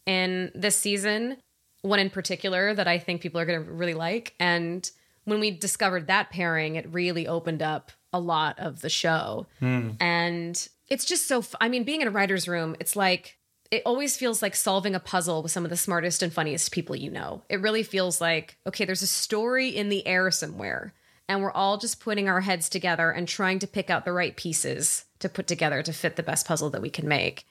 in 0.06 0.50
this 0.54 0.76
season, 0.76 1.36
one 1.82 1.98
in 1.98 2.10
particular 2.10 2.74
that 2.74 2.88
I 2.88 2.98
think 2.98 3.20
people 3.20 3.40
are 3.40 3.46
going 3.46 3.64
to 3.64 3.70
really 3.70 3.94
like. 3.94 4.34
And 4.40 4.88
when 5.24 5.40
we 5.40 5.50
discovered 5.50 6.06
that 6.06 6.30
pairing, 6.30 6.76
it 6.76 6.92
really 6.92 7.26
opened 7.26 7.62
up 7.62 7.92
a 8.12 8.20
lot 8.20 8.58
of 8.58 8.80
the 8.80 8.88
show. 8.88 9.46
Hmm. 9.60 9.90
And 10.00 10.68
it's 10.88 11.04
just 11.04 11.28
so, 11.28 11.38
f- 11.38 11.54
I 11.60 11.68
mean, 11.68 11.84
being 11.84 12.00
in 12.00 12.08
a 12.08 12.10
writer's 12.10 12.48
room, 12.48 12.74
it's 12.80 12.96
like, 12.96 13.36
it 13.70 13.82
always 13.86 14.16
feels 14.16 14.42
like 14.42 14.56
solving 14.56 14.96
a 14.96 15.00
puzzle 15.00 15.42
with 15.42 15.52
some 15.52 15.64
of 15.64 15.70
the 15.70 15.76
smartest 15.76 16.22
and 16.22 16.32
funniest 16.32 16.72
people 16.72 16.96
you 16.96 17.10
know. 17.10 17.42
It 17.48 17.60
really 17.60 17.84
feels 17.84 18.20
like, 18.20 18.58
okay, 18.66 18.84
there's 18.84 19.02
a 19.02 19.06
story 19.06 19.68
in 19.68 19.90
the 19.90 20.04
air 20.06 20.30
somewhere 20.32 20.92
and 21.30 21.42
we're 21.42 21.52
all 21.52 21.78
just 21.78 22.00
putting 22.00 22.28
our 22.28 22.40
heads 22.40 22.68
together 22.68 23.12
and 23.12 23.28
trying 23.28 23.60
to 23.60 23.68
pick 23.68 23.88
out 23.88 24.04
the 24.04 24.12
right 24.12 24.36
pieces 24.36 25.04
to 25.20 25.28
put 25.28 25.46
together 25.46 25.80
to 25.80 25.92
fit 25.92 26.16
the 26.16 26.24
best 26.24 26.44
puzzle 26.44 26.70
that 26.70 26.82
we 26.82 26.90
can 26.90 27.06
make. 27.06 27.46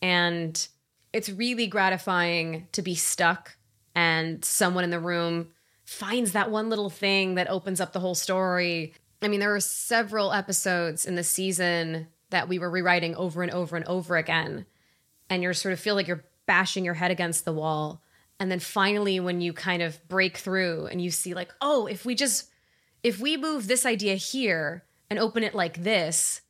And 0.00 0.66
it's 1.12 1.28
really 1.28 1.66
gratifying 1.66 2.68
to 2.72 2.80
be 2.80 2.94
stuck 2.94 3.58
and 3.94 4.42
someone 4.42 4.82
in 4.82 4.88
the 4.88 4.98
room 4.98 5.48
finds 5.84 6.32
that 6.32 6.50
one 6.50 6.70
little 6.70 6.88
thing 6.88 7.34
that 7.34 7.50
opens 7.50 7.82
up 7.82 7.92
the 7.92 8.00
whole 8.00 8.14
story. 8.14 8.94
I 9.20 9.28
mean, 9.28 9.40
there 9.40 9.50
were 9.50 9.60
several 9.60 10.32
episodes 10.32 11.04
in 11.04 11.14
the 11.14 11.22
season 11.22 12.06
that 12.30 12.48
we 12.48 12.58
were 12.58 12.70
rewriting 12.70 13.14
over 13.14 13.42
and 13.42 13.52
over 13.52 13.76
and 13.76 13.84
over 13.84 14.16
again. 14.16 14.64
And 15.28 15.42
you 15.42 15.52
sort 15.52 15.74
of 15.74 15.80
feel 15.80 15.94
like 15.94 16.06
you're 16.06 16.24
bashing 16.46 16.82
your 16.82 16.94
head 16.94 17.10
against 17.10 17.44
the 17.44 17.52
wall. 17.52 18.00
And 18.40 18.50
then 18.50 18.58
finally, 18.58 19.20
when 19.20 19.42
you 19.42 19.52
kind 19.52 19.82
of 19.82 20.00
break 20.08 20.38
through 20.38 20.86
and 20.86 21.02
you 21.02 21.10
see, 21.10 21.34
like, 21.34 21.52
oh, 21.60 21.86
if 21.86 22.06
we 22.06 22.14
just 22.14 22.48
if 23.02 23.20
we 23.20 23.36
move 23.36 23.68
this 23.68 23.86
idea 23.86 24.14
here 24.14 24.84
and 25.10 25.18
open 25.18 25.42
it 25.42 25.54
like 25.54 25.82
this, 25.82 26.40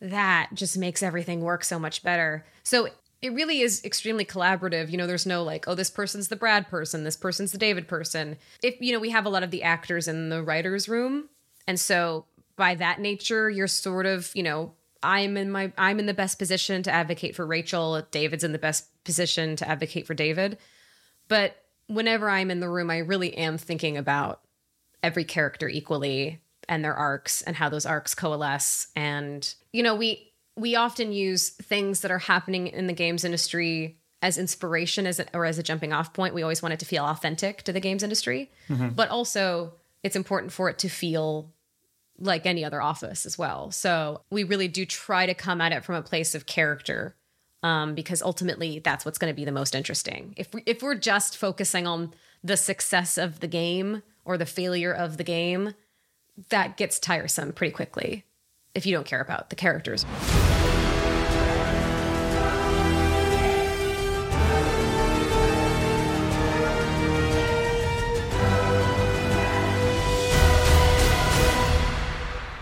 that 0.00 0.50
just 0.54 0.76
makes 0.76 1.02
everything 1.02 1.40
work 1.40 1.64
so 1.64 1.78
much 1.78 2.02
better. 2.02 2.44
So 2.62 2.88
it 3.22 3.32
really 3.32 3.60
is 3.60 3.82
extremely 3.84 4.24
collaborative. 4.24 4.90
You 4.90 4.98
know, 4.98 5.06
there's 5.06 5.26
no 5.26 5.42
like, 5.42 5.66
oh, 5.66 5.74
this 5.74 5.90
person's 5.90 6.28
the 6.28 6.36
Brad 6.36 6.68
person, 6.68 7.04
this 7.04 7.16
person's 7.16 7.52
the 7.52 7.58
David 7.58 7.88
person. 7.88 8.36
If, 8.62 8.76
you 8.80 8.92
know, 8.92 9.00
we 9.00 9.10
have 9.10 9.24
a 9.24 9.30
lot 9.30 9.42
of 9.42 9.50
the 9.50 9.62
actors 9.62 10.06
in 10.06 10.28
the 10.28 10.42
writer's 10.42 10.88
room. 10.88 11.30
And 11.66 11.80
so 11.80 12.26
by 12.56 12.74
that 12.74 13.00
nature, 13.00 13.48
you're 13.48 13.66
sort 13.66 14.04
of, 14.04 14.30
you 14.34 14.42
know, 14.42 14.74
I'm 15.02 15.36
in 15.36 15.50
my 15.50 15.72
I'm 15.76 15.98
in 15.98 16.06
the 16.06 16.14
best 16.14 16.38
position 16.38 16.82
to 16.82 16.90
advocate 16.90 17.36
for 17.36 17.46
Rachel. 17.46 18.02
David's 18.10 18.44
in 18.44 18.52
the 18.52 18.58
best 18.58 18.88
position 19.04 19.56
to 19.56 19.68
advocate 19.68 20.06
for 20.06 20.14
David. 20.14 20.58
But 21.28 21.56
whenever 21.86 22.28
I'm 22.28 22.50
in 22.50 22.60
the 22.60 22.70
room, 22.70 22.90
I 22.90 22.98
really 22.98 23.36
am 23.36 23.58
thinking 23.58 23.96
about 23.96 24.40
every 25.04 25.24
character 25.24 25.68
equally 25.68 26.40
and 26.68 26.82
their 26.82 26.94
arcs 26.94 27.42
and 27.42 27.54
how 27.54 27.68
those 27.68 27.86
arcs 27.86 28.14
coalesce. 28.14 28.88
And 28.96 29.54
you 29.72 29.82
know 29.82 29.94
we 29.94 30.32
we 30.56 30.76
often 30.76 31.12
use 31.12 31.50
things 31.50 32.00
that 32.00 32.10
are 32.10 32.18
happening 32.18 32.68
in 32.68 32.86
the 32.86 32.92
games 32.92 33.24
industry 33.24 33.98
as 34.22 34.38
inspiration 34.38 35.06
as 35.06 35.20
a, 35.20 35.26
or 35.34 35.44
as 35.44 35.58
a 35.58 35.62
jumping 35.62 35.92
off 35.92 36.14
point. 36.14 36.34
We 36.34 36.42
always 36.42 36.62
want 36.62 36.72
it 36.72 36.80
to 36.80 36.86
feel 36.86 37.04
authentic 37.04 37.62
to 37.64 37.72
the 37.72 37.80
games 37.80 38.02
industry. 38.02 38.50
Mm-hmm. 38.68 38.90
but 38.90 39.10
also 39.10 39.74
it's 40.02 40.16
important 40.16 40.52
for 40.52 40.68
it 40.68 40.78
to 40.80 40.88
feel 40.88 41.52
like 42.18 42.46
any 42.46 42.64
other 42.64 42.80
office 42.80 43.26
as 43.26 43.36
well. 43.36 43.70
So 43.70 44.20
we 44.30 44.44
really 44.44 44.68
do 44.68 44.86
try 44.86 45.26
to 45.26 45.34
come 45.34 45.60
at 45.60 45.72
it 45.72 45.84
from 45.84 45.96
a 45.96 46.02
place 46.02 46.34
of 46.34 46.46
character 46.46 47.16
um, 47.62 47.94
because 47.94 48.22
ultimately 48.22 48.78
that's 48.78 49.04
what's 49.04 49.18
going 49.18 49.32
to 49.32 49.36
be 49.36 49.44
the 49.44 49.52
most 49.52 49.74
interesting. 49.74 50.34
If 50.36 50.54
we, 50.54 50.62
if 50.66 50.82
we're 50.82 50.94
just 50.94 51.36
focusing 51.36 51.86
on 51.86 52.14
the 52.44 52.56
success 52.56 53.18
of 53.18 53.40
the 53.40 53.48
game 53.48 54.02
or 54.24 54.38
the 54.38 54.46
failure 54.46 54.92
of 54.92 55.16
the 55.16 55.24
game, 55.24 55.74
that 56.50 56.76
gets 56.76 56.98
tiresome 56.98 57.52
pretty 57.52 57.72
quickly 57.72 58.24
if 58.74 58.86
you 58.86 58.92
don't 58.92 59.06
care 59.06 59.20
about 59.20 59.50
the 59.50 59.56
characters. 59.56 60.04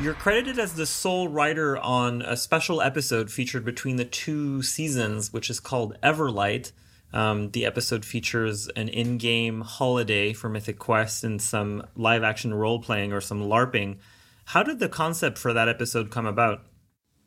You're 0.02 0.14
credited 0.14 0.58
as 0.58 0.74
the 0.74 0.84
sole 0.84 1.28
writer 1.28 1.78
on 1.78 2.22
a 2.22 2.36
special 2.36 2.82
episode 2.82 3.30
featured 3.30 3.64
between 3.64 3.96
the 3.96 4.04
two 4.04 4.60
seasons, 4.60 5.32
which 5.32 5.48
is 5.48 5.60
called 5.60 5.96
Everlight. 6.02 6.72
Um, 7.12 7.50
the 7.50 7.66
episode 7.66 8.04
features 8.04 8.68
an 8.68 8.88
in 8.88 9.18
game 9.18 9.60
holiday 9.60 10.32
for 10.32 10.48
Mythic 10.48 10.78
Quest 10.78 11.24
and 11.24 11.42
some 11.42 11.86
live 11.94 12.22
action 12.22 12.54
role 12.54 12.80
playing 12.80 13.12
or 13.12 13.20
some 13.20 13.42
LARPing. 13.42 13.98
How 14.46 14.62
did 14.62 14.78
the 14.78 14.88
concept 14.88 15.38
for 15.38 15.52
that 15.52 15.68
episode 15.68 16.10
come 16.10 16.26
about? 16.26 16.64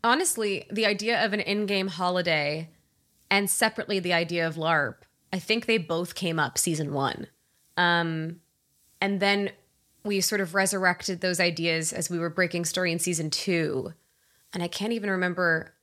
Honestly, 0.04 0.66
the 0.72 0.86
idea 0.86 1.24
of 1.24 1.34
an 1.34 1.40
in 1.40 1.66
game 1.66 1.88
holiday 1.88 2.70
and 3.30 3.50
separately 3.50 4.00
the 4.00 4.14
idea 4.14 4.48
of 4.48 4.56
LARP, 4.56 4.96
I 5.32 5.40
think 5.40 5.66
they 5.66 5.78
both 5.78 6.16
came 6.16 6.40
up 6.40 6.58
season 6.58 6.94
one. 6.94 7.28
Um, 7.78 8.42
and 9.02 9.20
then 9.20 9.52
we 10.04 10.22
sort 10.22 10.42
of 10.42 10.56
resurrected 10.56 11.22
those 11.22 11.40
ideas 11.40 11.92
as 11.94 12.10
we 12.10 12.20
were 12.20 12.30
breaking 12.30 12.66
story 12.66 12.92
in 12.92 13.00
season 13.00 13.30
two. 13.30 13.94
And 14.54 14.64
I 14.64 14.68
can't 14.68 14.94
even 14.94 15.10
remember. 15.12 15.75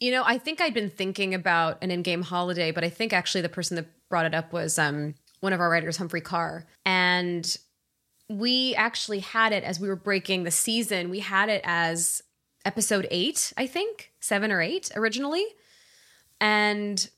You 0.00 0.10
know, 0.10 0.22
I 0.24 0.38
think 0.38 0.60
I'd 0.60 0.74
been 0.74 0.90
thinking 0.90 1.34
about 1.34 1.78
an 1.82 1.90
in 1.90 2.02
game 2.02 2.22
holiday, 2.22 2.70
but 2.70 2.84
I 2.84 2.90
think 2.90 3.12
actually 3.12 3.42
the 3.42 3.48
person 3.48 3.76
that 3.76 3.86
brought 4.08 4.26
it 4.26 4.34
up 4.34 4.52
was 4.52 4.78
um, 4.78 5.14
one 5.40 5.52
of 5.52 5.60
our 5.60 5.70
writers, 5.70 5.96
Humphrey 5.96 6.20
Ker. 6.20 6.66
And 6.84 7.56
we 8.28 8.74
actually 8.74 9.20
had 9.20 9.52
it 9.52 9.64
as 9.64 9.78
we 9.78 9.88
were 9.88 9.96
breaking 9.96 10.44
the 10.44 10.50
season, 10.50 11.10
we 11.10 11.20
had 11.20 11.48
it 11.48 11.62
as 11.64 12.22
episode 12.64 13.06
eight, 13.10 13.52
I 13.56 13.66
think, 13.66 14.12
seven 14.20 14.50
or 14.50 14.60
eight 14.60 14.90
originally. 14.96 15.44
And 16.40 17.08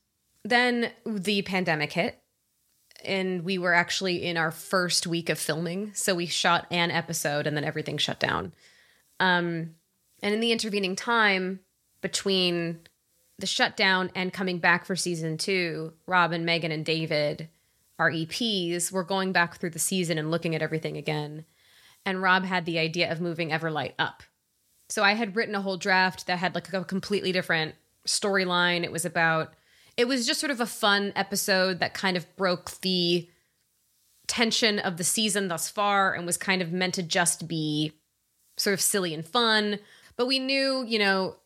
then 0.45 0.91
the 1.05 1.43
pandemic 1.43 1.93
hit 1.93 2.21
and 3.05 3.45
we 3.45 3.59
were 3.59 3.75
actually 3.75 4.25
in 4.25 4.37
our 4.37 4.51
first 4.51 5.07
week 5.07 5.29
of 5.29 5.39
filming. 5.39 5.93
So 5.95 6.15
we 6.15 6.27
shot 6.27 6.67
an 6.71 6.91
episode 6.91 7.47
and 7.47 7.57
then 7.57 7.65
everything 7.65 7.99
shut 7.99 8.19
down. 8.19 8.53
Um, 9.21 9.75
and 10.23 10.35
in 10.35 10.41
the 10.41 10.53
intervening 10.53 10.97
time 10.97 11.61
between 12.07 12.79
the 13.40 13.49
shutdown 13.49 14.12
and 14.14 14.33
coming 14.33 14.59
back 14.59 14.85
for 14.85 14.95
season 14.95 15.37
two, 15.37 15.92
Rob 16.07 16.31
and 16.31 16.47
Megan 16.47 16.71
and 16.71 16.85
David, 16.85 17.49
our 17.99 18.12
EPs, 18.12 18.92
were 18.92 19.03
going 19.03 19.33
back 19.33 19.57
through 19.57 19.71
the 19.71 19.81
season 19.81 20.16
and 20.16 20.31
looking 20.31 20.55
at 20.55 20.62
everything 20.62 20.97
again. 20.97 21.45
And 22.05 22.23
Rob 22.23 22.45
had 22.45 22.64
the 22.64 22.79
idea 22.79 23.11
of 23.11 23.21
moving 23.21 23.51
Everlight 23.51 23.95
up. 23.99 24.23
So 24.88 25.03
I 25.03 25.14
had 25.14 25.35
written 25.35 25.57
a 25.57 25.61
whole 25.61 25.77
draft 25.77 26.29
that 26.29 26.38
had 26.38 26.55
like 26.55 26.73
a 26.73 26.85
completely 26.85 27.33
different 27.33 27.75
storyline. 28.07 28.85
It 28.85 28.92
was 28.92 29.05
about 29.05 29.55
it 29.97 30.07
was 30.07 30.29
just 30.29 30.38
sort 30.38 30.53
of 30.53 30.61
a 30.61 30.66
fun 30.66 31.12
episode 31.16 31.81
that 31.81 31.92
kind 31.92 32.16
of 32.16 32.37
broke 32.37 32.71
the 32.83 33.29
tension 34.29 34.79
of 34.79 34.97
the 34.97 35.05
season 35.05 35.49
thus 35.49 35.69
far 35.69 36.14
and 36.14 36.25
was 36.25 36.37
kind 36.37 36.62
of 36.62 36.71
meant 36.71 36.95
to 36.95 37.03
just 37.03 37.49
be 37.49 37.95
sort 38.57 38.75
of 38.75 38.81
silly 38.81 39.12
and 39.12 39.27
fun. 39.27 39.81
But 40.16 40.27
we 40.27 40.38
knew, 40.38 40.85
you 40.87 41.01
know, 41.01 41.37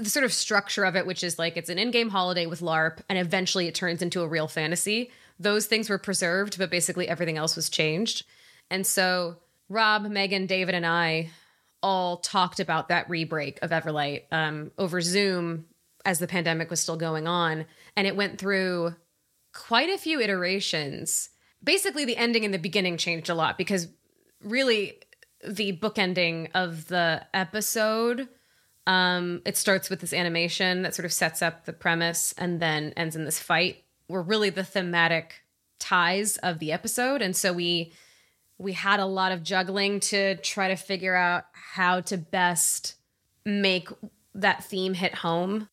the 0.00 0.10
sort 0.10 0.24
of 0.24 0.32
structure 0.32 0.84
of 0.84 0.96
it, 0.96 1.06
which 1.06 1.22
is 1.22 1.38
like 1.38 1.56
it's 1.56 1.68
an 1.68 1.78
in 1.78 1.90
game 1.90 2.08
holiday 2.08 2.46
with 2.46 2.60
LARP 2.60 3.00
and 3.08 3.18
eventually 3.18 3.68
it 3.68 3.74
turns 3.74 4.02
into 4.02 4.22
a 4.22 4.28
real 4.28 4.48
fantasy. 4.48 5.10
Those 5.38 5.66
things 5.66 5.88
were 5.88 5.98
preserved, 5.98 6.58
but 6.58 6.70
basically 6.70 7.08
everything 7.08 7.36
else 7.36 7.54
was 7.54 7.68
changed. 7.68 8.24
And 8.70 8.86
so 8.86 9.36
Rob, 9.68 10.02
Megan, 10.04 10.46
David, 10.46 10.74
and 10.74 10.86
I 10.86 11.30
all 11.82 12.18
talked 12.18 12.60
about 12.60 12.88
that 12.88 13.08
rebreak 13.08 13.58
of 13.60 13.70
Everlight 13.70 14.24
um, 14.32 14.70
over 14.78 15.00
Zoom 15.00 15.66
as 16.04 16.18
the 16.18 16.26
pandemic 16.26 16.70
was 16.70 16.80
still 16.80 16.96
going 16.96 17.26
on. 17.26 17.66
And 17.96 18.06
it 18.06 18.16
went 18.16 18.38
through 18.38 18.94
quite 19.52 19.90
a 19.90 19.98
few 19.98 20.20
iterations. 20.20 21.30
Basically, 21.62 22.04
the 22.04 22.16
ending 22.16 22.44
and 22.44 22.54
the 22.54 22.58
beginning 22.58 22.96
changed 22.96 23.28
a 23.28 23.34
lot 23.34 23.58
because 23.58 23.88
really 24.42 25.00
the 25.46 25.76
bookending 25.76 26.48
of 26.54 26.88
the 26.88 27.26
episode 27.34 28.28
um 28.90 29.40
it 29.44 29.56
starts 29.56 29.88
with 29.88 30.00
this 30.00 30.12
animation 30.12 30.82
that 30.82 30.94
sort 30.94 31.06
of 31.06 31.12
sets 31.12 31.42
up 31.42 31.64
the 31.64 31.72
premise 31.72 32.34
and 32.36 32.60
then 32.60 32.92
ends 32.96 33.14
in 33.14 33.24
this 33.24 33.38
fight. 33.38 33.84
Were 34.08 34.22
really 34.22 34.50
the 34.50 34.64
thematic 34.64 35.44
ties 35.78 36.36
of 36.38 36.58
the 36.58 36.72
episode. 36.72 37.22
And 37.22 37.36
so 37.36 37.52
we 37.52 37.92
we 38.58 38.72
had 38.72 39.00
a 39.00 39.06
lot 39.06 39.32
of 39.32 39.42
juggling 39.42 40.00
to 40.00 40.36
try 40.36 40.68
to 40.68 40.76
figure 40.76 41.14
out 41.14 41.44
how 41.52 42.00
to 42.02 42.18
best 42.18 42.96
make 43.46 43.88
that 44.34 44.64
theme 44.64 44.92
hit 44.92 45.14
home. 45.14 45.68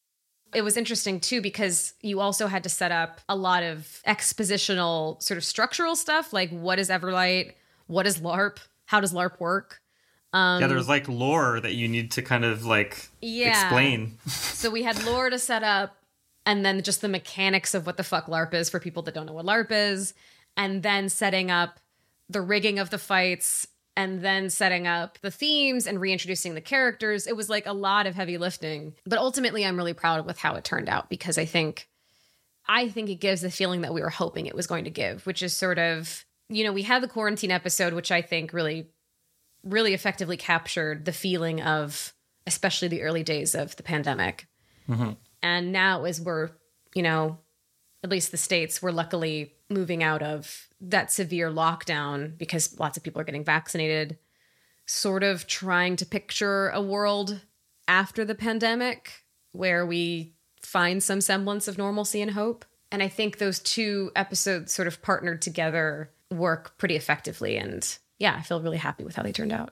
It 0.53 0.61
was 0.61 0.77
interesting 0.77 1.19
too 1.19 1.41
because 1.41 1.93
you 2.01 2.21
also 2.21 2.47
had 2.47 2.63
to 2.63 2.69
set 2.69 2.91
up 2.91 3.19
a 3.27 3.35
lot 3.35 3.63
of 3.63 4.01
expositional 4.07 5.21
sort 5.21 5.37
of 5.37 5.43
structural 5.43 5.95
stuff 5.95 6.31
like 6.31 6.51
what 6.51 6.79
is 6.79 6.89
Everlight, 6.89 7.53
what 7.87 8.05
is 8.05 8.19
LARP, 8.19 8.59
how 8.85 9.01
does 9.01 9.11
LARP 9.11 9.39
work. 9.39 9.81
Um, 10.33 10.61
yeah, 10.61 10.67
there's 10.67 10.89
like 10.89 11.07
lore 11.07 11.59
that 11.59 11.75
you 11.75 11.87
need 11.87 12.11
to 12.11 12.21
kind 12.21 12.45
of 12.45 12.65
like 12.65 13.09
yeah. 13.21 13.49
explain. 13.49 14.17
so 14.27 14.69
we 14.69 14.83
had 14.83 15.03
lore 15.05 15.29
to 15.29 15.39
set 15.39 15.63
up, 15.63 15.95
and 16.45 16.65
then 16.65 16.81
just 16.81 17.01
the 17.01 17.07
mechanics 17.07 17.73
of 17.73 17.85
what 17.85 17.97
the 17.97 18.03
fuck 18.03 18.27
LARP 18.27 18.53
is 18.53 18.69
for 18.69 18.79
people 18.79 19.03
that 19.03 19.13
don't 19.13 19.25
know 19.25 19.33
what 19.33 19.45
LARP 19.45 19.71
is, 19.71 20.13
and 20.55 20.83
then 20.83 21.09
setting 21.09 21.49
up 21.49 21.79
the 22.29 22.41
rigging 22.41 22.79
of 22.79 22.89
the 22.89 22.97
fights 22.97 23.67
and 23.97 24.21
then 24.21 24.49
setting 24.49 24.85
up 24.85 25.17
the 25.21 25.31
themes 25.31 25.87
and 25.87 25.99
reintroducing 25.99 26.53
the 26.53 26.61
characters. 26.61 27.25
It 27.25 27.35
was 27.35 27.49
like 27.49 27.65
a 27.65 27.73
lot 27.73 28.05
of 28.05 28.13
heavy 28.13 28.37
lifting. 28.37 28.93
But 29.05 29.17
ultimately 29.17 29.65
I'm 29.65 29.75
really 29.75 29.93
proud 29.93 30.25
with 30.25 30.37
how 30.37 30.55
it 30.55 30.63
turned 30.63 30.87
out 30.87 31.09
because 31.09 31.37
I 31.37 31.45
think 31.45 31.89
I 32.67 32.89
think 32.89 33.09
it 33.09 33.15
gives 33.15 33.41
the 33.41 33.49
feeling 33.49 33.81
that 33.81 33.93
we 33.93 34.01
were 34.01 34.09
hoping 34.09 34.45
it 34.45 34.55
was 34.55 34.67
going 34.67 34.83
to 34.83 34.89
give, 34.91 35.25
which 35.25 35.41
is 35.41 35.55
sort 35.55 35.79
of, 35.79 36.25
you 36.47 36.63
know, 36.63 36.73
we 36.73 36.83
had 36.83 37.01
the 37.01 37.07
quarantine 37.07 37.49
episode 37.49 37.93
which 37.93 38.11
I 38.11 38.21
think 38.21 38.53
really 38.53 38.87
really 39.67 39.93
effectively 39.93 40.37
captured 40.37 41.05
the 41.05 41.13
feeling 41.13 41.61
of 41.61 42.13
especially 42.45 42.87
the 42.87 43.03
early 43.03 43.23
days 43.23 43.53
of 43.53 43.75
the 43.75 43.83
pandemic. 43.83 44.47
Mm-hmm. 44.89 45.11
And 45.43 45.71
now 45.71 46.05
as 46.05 46.21
we're, 46.21 46.51
you 46.95 47.03
know, 47.03 47.39
at 48.03 48.09
least 48.09 48.31
the 48.31 48.37
states 48.37 48.81
we're 48.81 48.91
luckily 48.91 49.53
moving 49.69 50.01
out 50.01 50.23
of 50.23 50.67
that 50.79 51.11
severe 51.11 51.51
lockdown 51.51 52.37
because 52.37 52.79
lots 52.79 52.97
of 52.97 53.03
people 53.03 53.21
are 53.21 53.25
getting 53.25 53.43
vaccinated, 53.43 54.17
sort 54.85 55.23
of 55.23 55.45
trying 55.47 55.97
to 55.97 56.05
picture 56.05 56.69
a 56.69 56.81
world 56.81 57.41
after 57.87 58.23
the 58.23 58.35
pandemic 58.35 59.25
where 59.51 59.85
we 59.85 60.33
find 60.61 61.03
some 61.03 61.21
semblance 61.21 61.67
of 61.67 61.77
normalcy 61.77 62.21
and 62.21 62.31
hope. 62.31 62.65
And 62.91 63.03
I 63.03 63.09
think 63.09 63.37
those 63.37 63.59
two 63.59 64.11
episodes 64.15 64.73
sort 64.73 64.87
of 64.87 65.01
partnered 65.01 65.41
together 65.41 66.11
work 66.31 66.77
pretty 66.77 66.95
effectively. 66.95 67.57
And 67.57 67.97
yeah, 68.19 68.35
I 68.37 68.41
feel 68.41 68.61
really 68.61 68.77
happy 68.77 69.03
with 69.03 69.15
how 69.15 69.23
they 69.23 69.31
turned 69.31 69.51
out. 69.51 69.71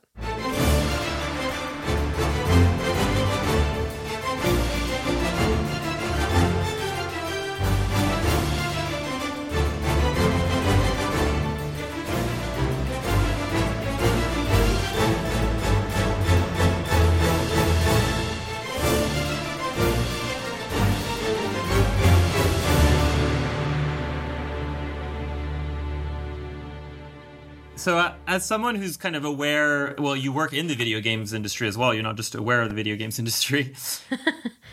So, 27.85 27.99
uh, 27.99 28.15
as 28.25 28.43
someone 28.43 28.73
who's 28.73 28.97
kind 28.97 29.15
of 29.15 29.25
aware, 29.25 29.93
well, 29.99 30.15
you 30.15 30.33
work 30.33 30.53
in 30.53 30.65
the 30.65 30.73
video 30.73 30.99
games 31.01 31.33
industry 31.33 31.67
as 31.67 31.77
well. 31.77 31.93
You're 31.93 32.01
not 32.01 32.17
just 32.17 32.33
aware 32.33 32.63
of 32.63 32.69
the 32.69 32.73
video 32.73 32.95
games 32.95 33.19
industry. 33.19 33.75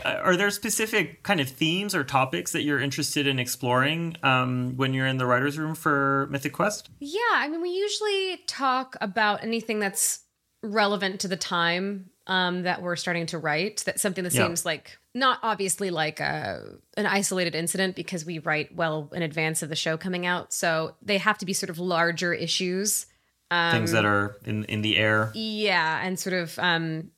uh, 0.02 0.08
are 0.08 0.34
there 0.34 0.48
specific 0.50 1.22
kind 1.22 1.38
of 1.38 1.46
themes 1.46 1.94
or 1.94 2.04
topics 2.04 2.52
that 2.52 2.62
you're 2.62 2.80
interested 2.80 3.26
in 3.26 3.38
exploring 3.38 4.16
um, 4.22 4.78
when 4.78 4.94
you're 4.94 5.06
in 5.06 5.18
the 5.18 5.26
writers' 5.26 5.58
room 5.58 5.74
for 5.74 6.26
Mythic 6.30 6.54
Quest? 6.54 6.88
Yeah, 7.00 7.18
I 7.34 7.48
mean, 7.48 7.60
we 7.60 7.68
usually 7.68 8.38
talk 8.46 8.96
about 9.02 9.44
anything 9.44 9.78
that's 9.78 10.20
relevant 10.62 11.20
to 11.20 11.28
the 11.28 11.36
time 11.36 12.08
um, 12.26 12.62
that 12.62 12.82
we're 12.82 12.96
starting 12.96 13.26
to 13.26 13.38
write. 13.38 13.82
That's 13.84 14.02
something 14.02 14.24
that 14.24 14.34
yeah. 14.34 14.46
seems 14.46 14.64
like 14.64 14.98
not 15.14 15.38
obviously 15.42 15.90
like 15.90 16.20
a 16.20 16.76
an 16.96 17.06
isolated 17.06 17.54
incident 17.54 17.96
because 17.96 18.24
we 18.24 18.38
write 18.38 18.74
well 18.74 19.10
in 19.12 19.22
advance 19.22 19.62
of 19.62 19.68
the 19.68 19.76
show 19.76 19.96
coming 19.96 20.26
out. 20.26 20.52
So 20.52 20.94
they 21.02 21.18
have 21.18 21.38
to 21.38 21.46
be 21.46 21.52
sort 21.52 21.70
of 21.70 21.78
larger 21.78 22.32
issues. 22.32 23.06
Um, 23.50 23.72
Things 23.72 23.92
that 23.92 24.04
are 24.04 24.36
in 24.44 24.64
in 24.64 24.82
the 24.82 24.96
air. 24.96 25.30
Yeah, 25.34 26.00
and 26.02 26.18
sort 26.18 26.34
of 26.34 26.58
um, 26.58 27.10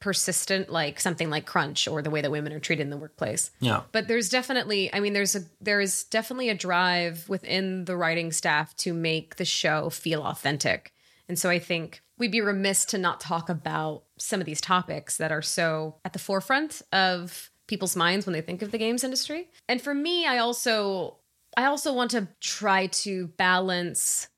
persistent, 0.00 0.70
like 0.70 1.00
something 1.00 1.30
like 1.30 1.46
crunch 1.46 1.88
or 1.88 2.02
the 2.02 2.10
way 2.10 2.20
that 2.20 2.30
women 2.30 2.52
are 2.52 2.60
treated 2.60 2.82
in 2.82 2.90
the 2.90 2.96
workplace. 2.96 3.50
Yeah. 3.60 3.82
But 3.92 4.08
there's 4.08 4.28
definitely, 4.28 4.92
I 4.92 5.00
mean, 5.00 5.12
there's 5.12 5.34
a 5.34 5.40
there 5.60 5.80
is 5.80 6.04
definitely 6.04 6.48
a 6.48 6.54
drive 6.54 7.28
within 7.28 7.86
the 7.86 7.96
writing 7.96 8.32
staff 8.32 8.76
to 8.78 8.94
make 8.94 9.36
the 9.36 9.44
show 9.44 9.90
feel 9.90 10.22
authentic. 10.22 10.92
And 11.28 11.38
so 11.38 11.50
I 11.50 11.58
think 11.58 12.02
we'd 12.18 12.30
be 12.30 12.40
remiss 12.40 12.84
to 12.86 12.98
not 12.98 13.20
talk 13.20 13.48
about 13.48 14.04
some 14.18 14.40
of 14.40 14.46
these 14.46 14.60
topics 14.60 15.16
that 15.16 15.32
are 15.32 15.42
so 15.42 15.96
at 16.04 16.12
the 16.12 16.18
forefront 16.18 16.82
of 16.92 17.50
people's 17.66 17.96
minds 17.96 18.26
when 18.26 18.32
they 18.32 18.40
think 18.40 18.62
of 18.62 18.70
the 18.70 18.78
games 18.78 19.04
industry. 19.04 19.48
And 19.68 19.80
for 19.82 19.94
me, 19.94 20.26
I 20.26 20.38
also 20.38 21.18
I 21.56 21.64
also 21.64 21.92
want 21.92 22.10
to 22.12 22.28
try 22.40 22.86
to 22.88 23.28
balance 23.28 24.28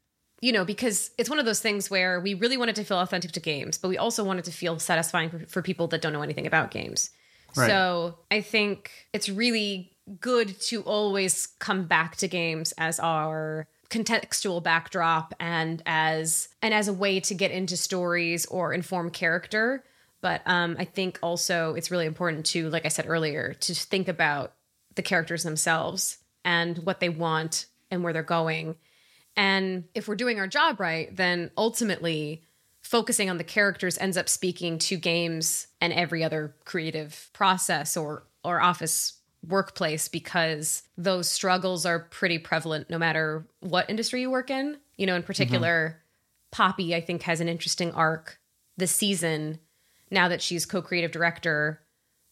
you 0.41 0.53
know, 0.53 0.65
because 0.65 1.11
it's 1.19 1.29
one 1.29 1.41
of 1.41 1.45
those 1.45 1.61
things 1.61 1.91
where 1.91 2.21
we 2.21 2.35
really 2.35 2.57
want 2.57 2.71
it 2.71 2.77
to 2.77 2.85
feel 2.85 3.01
authentic 3.01 3.33
to 3.33 3.41
games, 3.41 3.77
but 3.77 3.89
we 3.89 3.99
also 3.99 4.23
want 4.23 4.39
it 4.39 4.45
to 4.45 4.53
feel 4.53 4.79
satisfying 4.79 5.31
for, 5.31 5.41
for 5.47 5.63
people 5.63 5.89
that 5.89 6.01
don't 6.01 6.13
know 6.13 6.23
anything 6.23 6.47
about 6.47 6.71
games. 6.71 7.11
Right. 7.57 7.67
So 7.67 8.19
I 8.31 8.41
think 8.41 8.93
it's 9.13 9.29
really 9.29 9.97
good 10.21 10.61
to 10.61 10.83
always 10.83 11.49
come 11.59 11.87
back 11.87 12.17
to 12.17 12.29
games 12.29 12.73
as 12.79 13.01
our 13.01 13.67
contextual 13.91 14.63
backdrop 14.63 15.35
and 15.41 15.83
as 15.87 16.49
and 16.61 16.75
as 16.75 16.89
a 16.89 16.93
way 16.93 17.21
to 17.21 17.35
get 17.35 17.51
into 17.51 17.77
stories 17.77 18.45
or 18.47 18.75
inform 18.75 19.11
character 19.11 19.83
but 20.21 20.43
um, 20.47 20.77
i 20.79 20.85
think 20.85 21.19
also 21.23 21.75
it's 21.75 21.91
really 21.91 22.07
important 22.07 22.45
to 22.45 22.69
like 22.69 22.85
i 22.85 22.89
said 22.89 23.07
earlier 23.09 23.55
to 23.55 23.75
think 23.75 24.07
about 24.09 24.53
the 24.95 25.03
characters 25.03 25.45
themselves 25.45 26.19
and 26.45 26.79
what 26.79 27.01
they 27.01 27.09
want 27.09 27.67
and 27.91 28.03
where 28.03 28.13
they're 28.13 28.23
going. 28.23 28.75
And 29.37 29.85
if 29.95 30.09
we're 30.09 30.17
doing 30.17 30.39
our 30.39 30.49
job 30.49 30.81
right, 30.81 31.15
then 31.15 31.51
ultimately 31.57 32.43
focusing 32.83 33.31
on 33.31 33.39
the 33.39 33.45
characters 33.45 33.99
ends 33.99 34.17
up 34.17 34.29
speaking 34.29 34.79
to 34.79 34.97
games 34.97 35.69
and 35.81 35.93
every 35.93 36.25
other 36.25 36.55
creative 36.65 37.31
process 37.33 37.97
or 37.97 38.25
or 38.45 38.61
office 38.61 39.18
workplace 39.47 40.09
because 40.09 40.83
those 40.97 41.31
struggles 41.31 41.87
are 41.87 42.01
pretty 42.01 42.39
prevalent 42.39 42.91
no 42.91 42.99
matter 42.99 43.47
what 43.61 43.89
industry 43.89 44.21
you 44.21 44.31
work 44.31 44.51
in. 44.51 44.79
You 44.97 45.07
know, 45.07 45.15
in 45.15 45.23
particular, 45.23 45.91
mm-hmm. 45.91 45.99
Poppy, 46.51 46.95
I 46.95 47.01
think, 47.01 47.23
has 47.23 47.41
an 47.41 47.49
interesting 47.49 47.93
arc 47.93 48.41
this 48.79 48.95
season 48.95 49.59
now 50.11 50.29
that 50.29 50.41
she's 50.41 50.65
co 50.65 50.81
creative 50.81 51.11
director. 51.11 51.83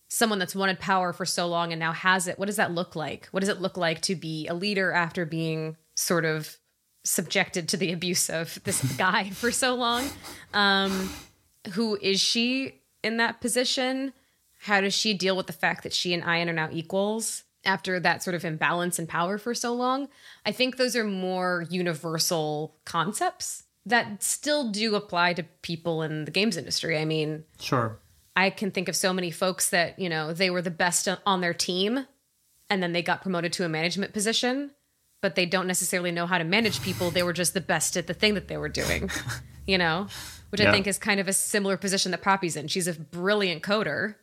Someone 0.09 0.39
that's 0.39 0.55
wanted 0.55 0.79
power 0.79 1.13
for 1.13 1.27
so 1.27 1.47
long 1.47 1.73
and 1.73 1.81
now 1.81 1.93
has 1.93 2.29
it. 2.29 2.39
What 2.39 2.47
does 2.47 2.57
that 2.57 2.73
look 2.73 2.97
like? 2.97 3.27
What 3.33 3.41
does 3.41 3.49
it 3.49 3.61
look 3.61 3.77
like 3.77 4.01
to 4.03 4.15
be 4.15 4.47
a 4.47 4.55
leader 4.55 4.93
after 4.93 5.27
being 5.27 5.77
sort 5.97 6.25
of 6.25 6.57
subjected 7.05 7.69
to 7.69 7.77
the 7.77 7.93
abuse 7.93 8.31
of 8.31 8.59
this 8.65 8.81
guy 8.97 9.31
for 9.31 9.51
so 9.51 9.75
long? 9.75 10.09
Um, 10.55 11.11
who 11.73 11.99
is 12.01 12.21
she 12.21 12.81
in 13.03 13.19
that 13.19 13.41
position? 13.41 14.13
How 14.59 14.81
does 14.81 14.95
she 14.95 15.15
deal 15.15 15.37
with 15.37 15.47
the 15.47 15.53
fact 15.53 15.83
that 15.83 15.93
she 15.93 16.15
and 16.15 16.23
Ian 16.23 16.49
are 16.49 16.53
now 16.53 16.69
equals 16.73 17.45
after 17.65 18.01
that 18.01 18.23
sort 18.23 18.35
of 18.35 18.45
imbalance 18.45 18.99
in 18.99 19.07
power 19.07 19.39
for 19.39 19.55
so 19.55 19.73
long? 19.75 20.09
I 20.45 20.53
think 20.53 20.77
those 20.77 20.97
are 20.97 21.05
more 21.05 21.67
universal 21.69 22.77
concepts 22.85 23.65
that 23.87 24.23
still 24.23 24.71
do 24.71 24.97
apply 24.97 25.33
to 25.35 25.45
people 25.63 26.03
in 26.03 26.25
the 26.25 26.31
games 26.31 26.57
industry. 26.57 26.99
I 26.99 27.05
mean, 27.05 27.45
sure. 27.61 27.99
I 28.35 28.51
can 28.51 28.71
think 28.71 28.89
of 28.89 28.97
so 28.97 29.13
many 29.13 29.31
folks 29.31 29.71
that, 29.71 29.99
you 29.99 30.09
know, 30.09 30.33
they 30.33 30.51
were 30.51 30.61
the 30.61 30.71
best 30.71 31.09
on 31.25 31.41
their 31.41 31.55
team 31.55 32.07
and 32.69 32.83
then 32.83 32.93
they 32.93 33.03
got 33.03 33.23
promoted 33.23 33.53
to 33.55 33.65
a 33.65 33.69
management 33.69 34.13
position, 34.13 34.73
but 35.23 35.37
they 35.37 35.47
don't 35.47 35.69
necessarily 35.69 36.11
know 36.11 36.27
how 36.27 36.39
to 36.39 36.45
manage 36.45 36.83
people. 36.83 37.11
They 37.11 37.23
were 37.23 37.33
just 37.33 37.55
the 37.55 37.61
best 37.61 37.97
at 37.97 38.09
the 38.09 38.15
thing 38.15 38.35
that 38.35 38.49
they 38.49 38.57
were 38.57 38.69
doing, 38.69 39.09
you 39.67 39.79
know, 39.79 40.09
which 40.51 40.61
yeah. 40.61 40.69
I 40.69 40.73
think 40.73 40.87
is 40.87 40.99
kind 40.99 41.21
of 41.21 41.29
a 41.29 41.33
similar 41.33 41.77
position 41.77 42.11
that 42.11 42.23
Poppy's 42.23 42.57
in. 42.57 42.69
She's 42.69 42.89
a 42.89 42.93
brilliant 42.93 43.63
coder, 43.63 44.17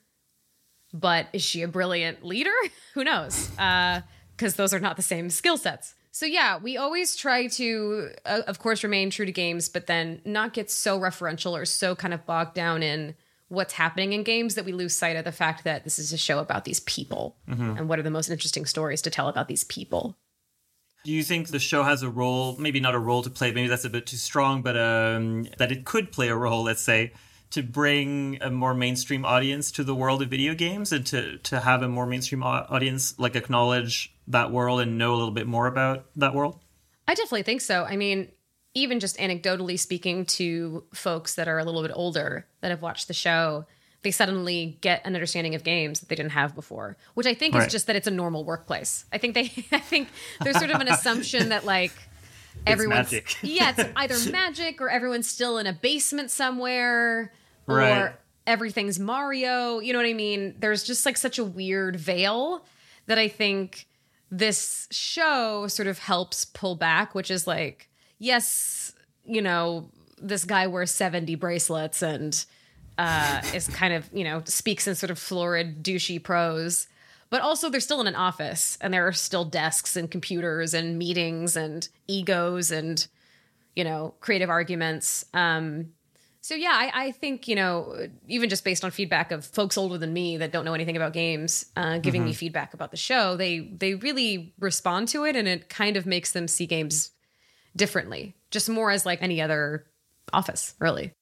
but 0.93 1.27
is 1.33 1.41
she 1.41 1.63
a 1.63 1.67
brilliant 1.67 2.23
leader? 2.23 2.53
Who 2.93 3.03
knows? 3.03 3.49
Because 3.49 4.53
uh, 4.53 4.57
those 4.57 4.73
are 4.73 4.79
not 4.79 4.95
the 4.95 5.03
same 5.03 5.29
skill 5.29 5.57
sets. 5.57 5.95
So 6.11 6.27
yeah, 6.27 6.57
we 6.57 6.77
always 6.77 7.15
try 7.15 7.47
to, 7.47 8.11
uh, 8.25 8.41
of 8.45 8.59
course, 8.59 8.83
remain 8.83 9.09
true 9.09 9.25
to 9.25 9.31
games, 9.31 9.67
but 9.67 9.87
then 9.87 10.21
not 10.23 10.53
get 10.53 10.69
so 10.69 10.99
referential 10.99 11.53
or 11.53 11.65
so 11.65 11.95
kind 11.95 12.13
of 12.13 12.23
bogged 12.27 12.53
down 12.53 12.83
in 12.83 13.15
what's 13.47 13.73
happening 13.73 14.13
in 14.13 14.23
games 14.23 14.53
that 14.55 14.63
we 14.63 14.71
lose 14.73 14.95
sight 14.95 15.15
of 15.15 15.25
the 15.25 15.31
fact 15.31 15.63
that 15.63 15.83
this 15.83 15.97
is 15.97 16.13
a 16.13 16.17
show 16.17 16.39
about 16.39 16.65
these 16.65 16.79
people 16.81 17.35
mm-hmm. 17.49 17.77
and 17.77 17.89
what 17.89 17.97
are 17.97 18.03
the 18.03 18.11
most 18.11 18.29
interesting 18.29 18.65
stories 18.65 19.01
to 19.01 19.09
tell 19.09 19.27
about 19.27 19.47
these 19.47 19.63
people. 19.63 20.15
Do 21.03 21.11
you 21.11 21.23
think 21.23 21.49
the 21.49 21.59
show 21.59 21.83
has 21.83 22.03
a 22.03 22.09
role, 22.09 22.55
maybe 22.57 22.79
not 22.79 22.95
a 22.95 22.99
role 22.99 23.23
to 23.23 23.29
play, 23.29 23.51
maybe 23.51 23.67
that's 23.67 23.83
a 23.83 23.89
bit 23.89 24.05
too 24.05 24.17
strong, 24.17 24.61
but 24.61 24.77
um, 24.77 25.47
that 25.57 25.71
it 25.71 25.83
could 25.83 26.11
play 26.11 26.29
a 26.29 26.35
role, 26.35 26.63
let's 26.63 26.81
say, 26.81 27.11
to 27.53 27.61
bring 27.61 28.39
a 28.41 28.49
more 28.49 28.73
mainstream 28.73 29.23
audience 29.23 29.71
to 29.71 29.83
the 29.83 29.93
world 29.93 30.23
of 30.23 30.29
video 30.29 30.55
games 30.55 30.91
and 30.91 31.05
to 31.05 31.37
to 31.37 31.59
have 31.59 31.83
a 31.83 31.87
more 31.87 32.07
mainstream 32.07 32.41
audience 32.41 33.17
like 33.19 33.35
acknowledge 33.35 34.11
that 34.27 34.51
world 34.51 34.81
and 34.81 34.97
know 34.97 35.13
a 35.13 35.17
little 35.17 35.31
bit 35.31 35.45
more 35.45 35.67
about 35.67 36.05
that 36.15 36.33
world? 36.33 36.59
I 37.07 37.13
definitely 37.13 37.43
think 37.43 37.61
so. 37.61 37.83
I 37.83 37.95
mean, 37.95 38.31
even 38.73 38.99
just 38.99 39.17
anecdotally 39.17 39.77
speaking 39.77 40.25
to 40.25 40.83
folks 40.95 41.35
that 41.35 41.47
are 41.47 41.59
a 41.59 41.63
little 41.63 41.83
bit 41.83 41.91
older 41.93 42.47
that 42.61 42.71
have 42.71 42.81
watched 42.81 43.07
the 43.07 43.13
show, 43.13 43.67
they 44.01 44.09
suddenly 44.09 44.79
get 44.81 45.05
an 45.05 45.13
understanding 45.13 45.53
of 45.53 45.63
games 45.63 45.99
that 45.99 46.09
they 46.09 46.15
didn't 46.15 46.31
have 46.31 46.55
before, 46.55 46.97
which 47.13 47.27
I 47.27 47.35
think 47.35 47.53
right. 47.53 47.67
is 47.67 47.71
just 47.71 47.85
that 47.85 47.95
it's 47.95 48.07
a 48.07 48.11
normal 48.11 48.45
workplace. 48.45 49.05
I 49.13 49.19
think 49.19 49.35
they 49.35 49.41
I 49.71 49.79
think 49.79 50.09
there's 50.41 50.57
sort 50.57 50.71
of 50.71 50.81
an 50.81 50.87
assumption 50.87 51.49
that 51.49 51.65
like 51.65 51.91
everyone's 52.65 53.13
yeah, 53.43 53.73
it's 53.77 53.91
either 53.95 54.31
magic 54.31 54.81
or 54.81 54.89
everyone's 54.89 55.29
still 55.29 55.59
in 55.59 55.67
a 55.67 55.73
basement 55.73 56.31
somewhere 56.31 57.31
right. 57.67 57.97
or 57.97 58.19
everything's 58.45 58.99
Mario. 58.99 59.79
You 59.79 59.93
know 59.93 59.99
what 59.99 60.07
I 60.07 60.13
mean? 60.13 60.55
There's 60.59 60.83
just 60.83 61.05
like 61.05 61.17
such 61.17 61.39
a 61.39 61.43
weird 61.43 61.95
veil 61.95 62.65
that 63.05 63.17
I 63.17 63.27
think 63.27 63.87
this 64.31 64.87
show 64.91 65.67
sort 65.67 65.87
of 65.87 65.99
helps 65.99 66.45
pull 66.45 66.75
back, 66.75 67.13
which 67.13 67.29
is 67.29 67.45
like, 67.45 67.89
yes, 68.17 68.93
you 69.25 69.41
know, 69.41 69.89
this 70.21 70.45
guy 70.45 70.67
wears 70.67 70.91
70 70.91 71.35
bracelets 71.35 72.01
and 72.01 72.45
uh, 72.97 73.41
is 73.53 73.67
kind 73.67 73.93
of, 73.93 74.09
you 74.13 74.23
know, 74.23 74.41
speaks 74.45 74.87
in 74.87 74.95
sort 74.95 75.11
of 75.11 75.19
florid, 75.19 75.83
douchey 75.83 76.21
prose. 76.21 76.87
But 77.29 77.41
also, 77.41 77.69
they're 77.69 77.79
still 77.79 77.99
in 77.99 78.07
an 78.07 78.15
office 78.15 78.77
and 78.79 78.93
there 78.93 79.07
are 79.07 79.13
still 79.13 79.43
desks 79.43 79.95
and 79.95 80.09
computers 80.09 80.73
and 80.73 80.99
meetings 80.99 81.55
and 81.55 81.87
egos 82.07 82.71
and, 82.71 83.05
you 83.75 83.83
know, 83.83 84.13
creative 84.19 84.49
arguments. 84.49 85.25
Um, 85.33 85.93
so 86.43 86.55
yeah, 86.55 86.73
I, 86.73 87.05
I, 87.05 87.11
think 87.11 87.47
you 87.47 87.55
know, 87.55 88.09
even 88.27 88.49
just 88.49 88.65
based 88.65 88.83
on 88.83 88.91
feedback 88.91 89.31
of 89.31 89.45
folks 89.45 89.77
older 89.77 89.97
than 89.97 90.11
me 90.11 90.35
that 90.37 90.51
don't 90.51 90.65
know 90.65 90.73
anything 90.73 90.97
about 90.97 91.13
games, 91.13 91.67
uh, 91.77 91.99
giving 91.99 92.19
mm-hmm. 92.19 92.31
me 92.31 92.33
feedback 92.33 92.73
about 92.73 92.91
the 92.91 92.97
show, 92.97 93.37
they 93.37 93.59
they 93.59 93.95
really 93.95 94.53
respond 94.59 95.07
to 95.07 95.23
it, 95.23 95.37
and 95.37 95.47
it 95.47 95.69
kind 95.69 95.95
of 95.95 96.05
makes 96.05 96.33
them 96.33 96.49
see 96.49 96.65
games 96.65 97.11
differently, 97.77 98.35
just 98.51 98.69
more 98.69 98.91
as 98.91 99.05
like 99.05 99.21
any 99.21 99.41
other 99.41 99.85
office, 100.33 100.75
really. 100.79 101.13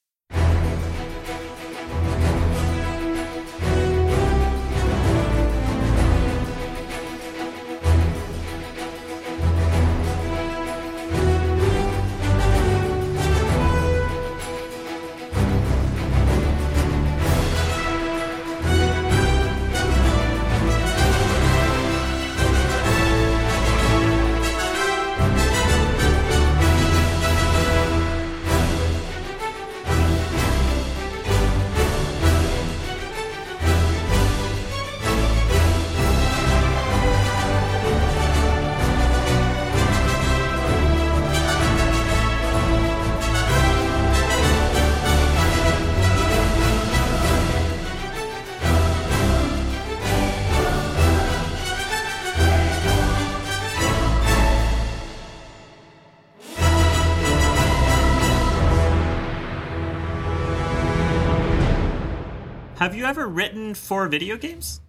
Ever 63.12 63.28
written 63.28 63.74
for 63.74 64.08
video 64.08 64.38
games? 64.38 64.80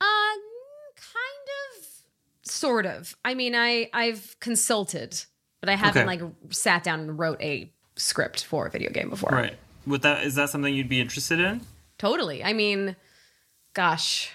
Uh, 0.00 0.04
kind 0.94 1.48
of, 1.80 1.88
sort 2.42 2.86
of. 2.86 3.16
I 3.24 3.34
mean, 3.34 3.56
I 3.56 3.90
I've 3.92 4.36
consulted, 4.38 5.24
but 5.60 5.68
I 5.68 5.74
haven't 5.74 6.08
okay. 6.08 6.24
like 6.24 6.32
sat 6.50 6.84
down 6.84 7.00
and 7.00 7.18
wrote 7.18 7.42
a 7.42 7.72
script 7.96 8.44
for 8.44 8.66
a 8.66 8.70
video 8.70 8.92
game 8.92 9.10
before. 9.10 9.30
Right. 9.30 9.56
Would 9.88 10.02
that 10.02 10.22
is 10.22 10.36
that 10.36 10.50
something 10.50 10.72
you'd 10.72 10.88
be 10.88 11.00
interested 11.00 11.40
in? 11.40 11.62
Totally. 11.98 12.44
I 12.44 12.52
mean, 12.52 12.94
gosh, 13.74 14.30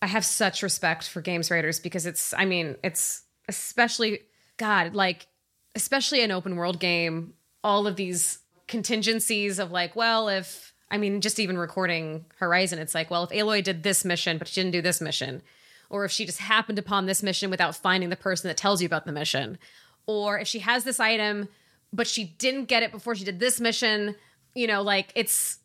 I 0.00 0.06
have 0.06 0.24
such 0.24 0.62
respect 0.62 1.10
for 1.10 1.20
games 1.20 1.50
writers 1.50 1.80
because 1.80 2.06
it's. 2.06 2.32
I 2.32 2.46
mean, 2.46 2.76
it's 2.82 3.22
especially 3.50 4.20
God, 4.56 4.94
like 4.94 5.26
especially 5.74 6.22
an 6.22 6.30
open 6.30 6.56
world 6.56 6.80
game. 6.80 7.34
All 7.62 7.86
of 7.86 7.96
these 7.96 8.38
contingencies 8.66 9.58
of 9.58 9.72
like, 9.72 9.94
well, 9.94 10.30
if 10.30 10.72
I 10.90 10.98
mean, 10.98 11.20
just 11.20 11.38
even 11.38 11.58
recording 11.58 12.24
Horizon, 12.36 12.78
it's 12.78 12.94
like, 12.94 13.10
well, 13.10 13.24
if 13.24 13.30
Aloy 13.30 13.62
did 13.62 13.82
this 13.82 14.04
mission, 14.04 14.38
but 14.38 14.48
she 14.48 14.60
didn't 14.60 14.72
do 14.72 14.82
this 14.82 15.00
mission, 15.00 15.42
or 15.90 16.04
if 16.04 16.10
she 16.10 16.24
just 16.24 16.38
happened 16.38 16.78
upon 16.78 17.06
this 17.06 17.22
mission 17.22 17.50
without 17.50 17.76
finding 17.76 18.10
the 18.10 18.16
person 18.16 18.48
that 18.48 18.56
tells 18.56 18.80
you 18.80 18.86
about 18.86 19.04
the 19.04 19.12
mission, 19.12 19.58
or 20.06 20.38
if 20.38 20.48
she 20.48 20.60
has 20.60 20.84
this 20.84 21.00
item, 21.00 21.48
but 21.92 22.06
she 22.06 22.24
didn't 22.24 22.66
get 22.66 22.82
it 22.82 22.92
before 22.92 23.14
she 23.14 23.24
did 23.24 23.40
this 23.40 23.60
mission, 23.60 24.14
you 24.54 24.66
know, 24.66 24.82
like 24.82 25.12
it's 25.14 25.58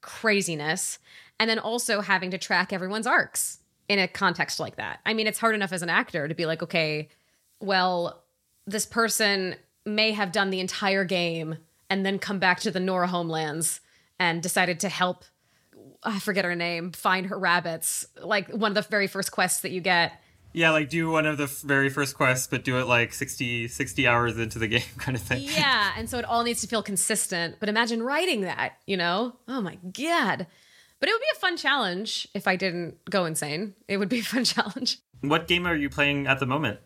craziness. 0.00 0.98
And 1.38 1.48
then 1.48 1.58
also 1.58 2.00
having 2.00 2.30
to 2.32 2.38
track 2.38 2.72
everyone's 2.72 3.06
arcs 3.06 3.60
in 3.88 3.98
a 3.98 4.06
context 4.06 4.60
like 4.60 4.76
that. 4.76 5.00
I 5.06 5.14
mean, 5.14 5.26
it's 5.26 5.38
hard 5.38 5.54
enough 5.54 5.72
as 5.72 5.82
an 5.82 5.88
actor 5.88 6.28
to 6.28 6.34
be 6.34 6.46
like, 6.46 6.62
okay, 6.62 7.08
well, 7.60 8.22
this 8.66 8.86
person 8.86 9.56
may 9.86 10.12
have 10.12 10.32
done 10.32 10.50
the 10.50 10.60
entire 10.60 11.04
game 11.04 11.56
and 11.88 12.04
then 12.04 12.18
come 12.18 12.38
back 12.38 12.60
to 12.60 12.70
the 12.70 12.78
Nora 12.78 13.08
homelands 13.08 13.80
and 14.20 14.40
decided 14.40 14.78
to 14.80 14.88
help 14.88 15.24
I 16.02 16.18
forget 16.18 16.44
her 16.44 16.54
name, 16.54 16.92
find 16.92 17.26
her 17.26 17.38
rabbits. 17.38 18.06
Like 18.22 18.48
one 18.50 18.70
of 18.70 18.74
the 18.74 18.88
very 18.88 19.06
first 19.06 19.32
quests 19.32 19.60
that 19.60 19.70
you 19.70 19.80
get 19.80 20.12
Yeah, 20.52 20.70
like 20.70 20.88
do 20.88 21.10
one 21.10 21.26
of 21.26 21.36
the 21.36 21.46
very 21.46 21.90
first 21.90 22.16
quests, 22.16 22.46
but 22.46 22.64
do 22.64 22.78
it 22.78 22.86
like 22.86 23.12
60, 23.12 23.68
60 23.68 24.06
hours 24.06 24.38
into 24.38 24.58
the 24.58 24.68
game 24.74 24.82
kind 24.98 25.16
of 25.16 25.22
thing. 25.22 25.42
Yeah, 25.42 25.92
and 25.96 26.08
so 26.08 26.18
it 26.18 26.24
all 26.24 26.42
needs 26.42 26.60
to 26.62 26.66
feel 26.68 26.82
consistent. 26.82 27.56
But 27.60 27.68
imagine 27.68 28.02
writing 28.02 28.42
that, 28.42 28.74
you 28.86 28.96
know? 28.96 29.36
Oh 29.48 29.60
my 29.60 29.76
God. 29.76 30.46
But 31.00 31.08
it 31.08 31.12
would 31.12 31.20
be 31.20 31.36
a 31.36 31.40
fun 31.40 31.56
challenge 31.56 32.28
if 32.34 32.46
I 32.46 32.56
didn't 32.56 32.96
go 33.08 33.24
insane. 33.24 33.74
It 33.88 33.96
would 33.96 34.08
be 34.10 34.20
a 34.20 34.24
fun 34.24 34.44
challenge. 34.54 34.98
What 35.20 35.48
game 35.48 35.66
are 35.66 35.76
you 35.76 35.90
playing 35.90 36.26
at 36.26 36.40
the 36.40 36.46
moment? 36.46 36.78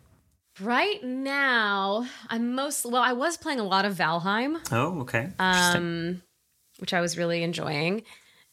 Right 0.60 1.02
now, 1.02 2.06
I'm 2.28 2.54
most 2.54 2.84
well, 2.84 3.02
I 3.02 3.12
was 3.12 3.36
playing 3.36 3.58
a 3.60 3.64
lot 3.64 3.84
of 3.84 3.94
Valheim. 3.96 4.58
Oh, 4.70 5.00
okay. 5.00 5.30
Um 5.38 6.22
which 6.78 6.94
I 6.94 7.00
was 7.00 7.18
really 7.18 7.42
enjoying. 7.42 8.02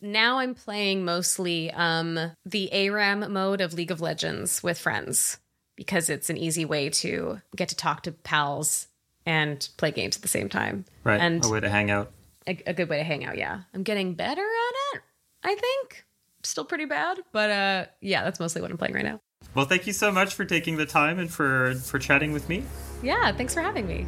Now 0.01 0.39
I'm 0.39 0.55
playing 0.55 1.05
mostly 1.05 1.71
um 1.71 2.17
the 2.45 2.69
ARAM 2.71 3.31
mode 3.31 3.61
of 3.61 3.73
League 3.73 3.91
of 3.91 4.01
Legends 4.01 4.63
with 4.63 4.79
friends 4.79 5.37
because 5.75 6.09
it's 6.09 6.29
an 6.29 6.37
easy 6.37 6.65
way 6.65 6.89
to 6.89 7.41
get 7.55 7.69
to 7.69 7.75
talk 7.75 8.03
to 8.03 8.11
pals 8.11 8.87
and 9.25 9.67
play 9.77 9.91
games 9.91 10.15
at 10.15 10.21
the 10.21 10.27
same 10.27 10.49
time. 10.49 10.85
Right. 11.03 11.21
And 11.21 11.45
a 11.45 11.49
way 11.49 11.59
to 11.59 11.69
hang 11.69 11.91
out. 11.91 12.11
A, 12.47 12.57
a 12.65 12.73
good 12.73 12.89
way 12.89 12.97
to 12.97 13.03
hang 13.03 13.23
out, 13.23 13.37
yeah. 13.37 13.61
I'm 13.73 13.83
getting 13.83 14.15
better 14.15 14.41
at 14.41 14.95
it, 14.95 15.01
I 15.43 15.55
think. 15.55 16.05
Still 16.43 16.65
pretty 16.65 16.85
bad, 16.85 17.19
but 17.31 17.49
uh 17.51 17.85
yeah, 18.01 18.23
that's 18.23 18.39
mostly 18.39 18.61
what 18.61 18.71
I'm 18.71 18.77
playing 18.77 18.95
right 18.95 19.05
now. 19.05 19.21
Well, 19.53 19.65
thank 19.65 19.85
you 19.85 19.93
so 19.93 20.11
much 20.11 20.33
for 20.33 20.45
taking 20.45 20.77
the 20.77 20.85
time 20.85 21.19
and 21.19 21.31
for 21.31 21.75
for 21.75 21.99
chatting 21.99 22.31
with 22.31 22.49
me. 22.49 22.63
Yeah, 23.03 23.31
thanks 23.31 23.53
for 23.53 23.61
having 23.61 23.87
me. 23.87 24.07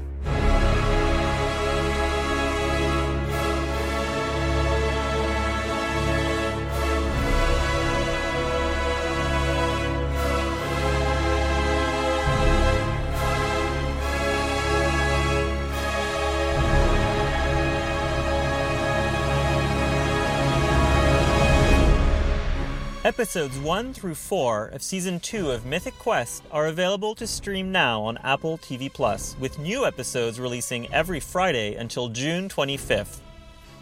Episodes 23.14 23.59
1 23.59 23.93
through 23.93 24.16
4 24.16 24.70
of 24.70 24.82
Season 24.82 25.20
2 25.20 25.51
of 25.51 25.68
Mythic 25.68 25.93
Quest 25.99 26.41
are 26.51 26.66
available 26.66 27.14
to 27.14 27.28
stream 27.28 27.72
now 27.72 28.01
on 28.01 28.18
Apple 28.24 28.57
TV 28.57 28.91
Plus, 28.91 29.36
with 29.39 29.59
new 29.59 29.86
episodes 29.86 30.39
releasing 30.39 30.91
every 30.91 31.20
Friday 31.20 31.76
until 31.76 32.09
June 32.09 32.49
25th. 32.49 33.20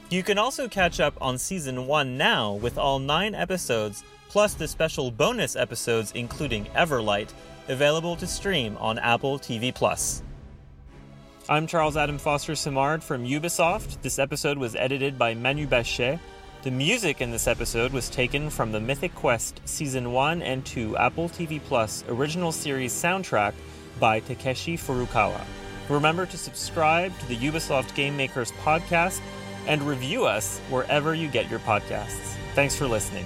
You 0.10 0.22
can 0.22 0.38
also 0.38 0.68
catch 0.68 1.00
up 1.00 1.14
on 1.22 1.38
Season 1.38 1.88
1 1.88 2.18
now 2.18 2.56
with 2.56 2.78
all 2.78 3.00
9 3.00 3.34
episodes, 3.34 4.04
plus 4.28 4.54
the 4.54 4.68
special 4.68 5.10
bonus 5.12 5.56
episodes 5.56 6.12
including 6.14 6.66
Everlight, 6.76 7.30
available 7.70 8.18
to 8.18 8.28
stream 8.28 8.76
on 8.82 9.00
Apple 9.00 9.40
TV 9.40 9.74
Plus. 9.74 10.24
I'm 11.48 11.68
Charles 11.68 11.96
Adam 11.96 12.18
Foster 12.18 12.54
Simard 12.54 13.02
from 13.02 13.26
Ubisoft. 13.26 14.02
This 14.02 14.20
episode 14.20 14.58
was 14.58 14.76
edited 14.76 15.18
by 15.18 15.36
Manu 15.36 15.68
Bachet. 15.68 16.20
The 16.64 16.70
music 16.70 17.22
in 17.22 17.32
this 17.32 17.48
episode 17.48 17.92
was 17.92 18.08
taken 18.08 18.52
from 18.52 18.72
the 18.72 18.80
Mythic 18.80 19.16
Quest 19.16 19.62
Season 19.66 20.12
1 20.12 20.44
and 20.44 20.64
2 20.64 20.96
Apple 20.96 21.28
TV 21.28 21.60
Plus 21.60 22.04
original 22.08 22.52
series 22.52 22.94
soundtrack 22.94 23.54
by 24.00 24.20
Takeshi 24.20 24.78
Furukawa. 24.78 25.42
Remember 25.90 26.28
to 26.28 26.38
subscribe 26.38 27.18
to 27.18 27.28
the 27.28 27.38
Ubisoft 27.38 27.96
Game 27.96 28.16
Makers 28.16 28.52
podcast 28.64 29.22
and 29.66 29.82
review 29.82 30.26
us 30.26 30.60
wherever 30.70 31.16
you 31.16 31.30
get 31.30 31.50
your 31.50 31.60
podcasts. 31.62 32.36
Thanks 32.54 32.76
for 32.76 32.88
listening. 32.88 33.26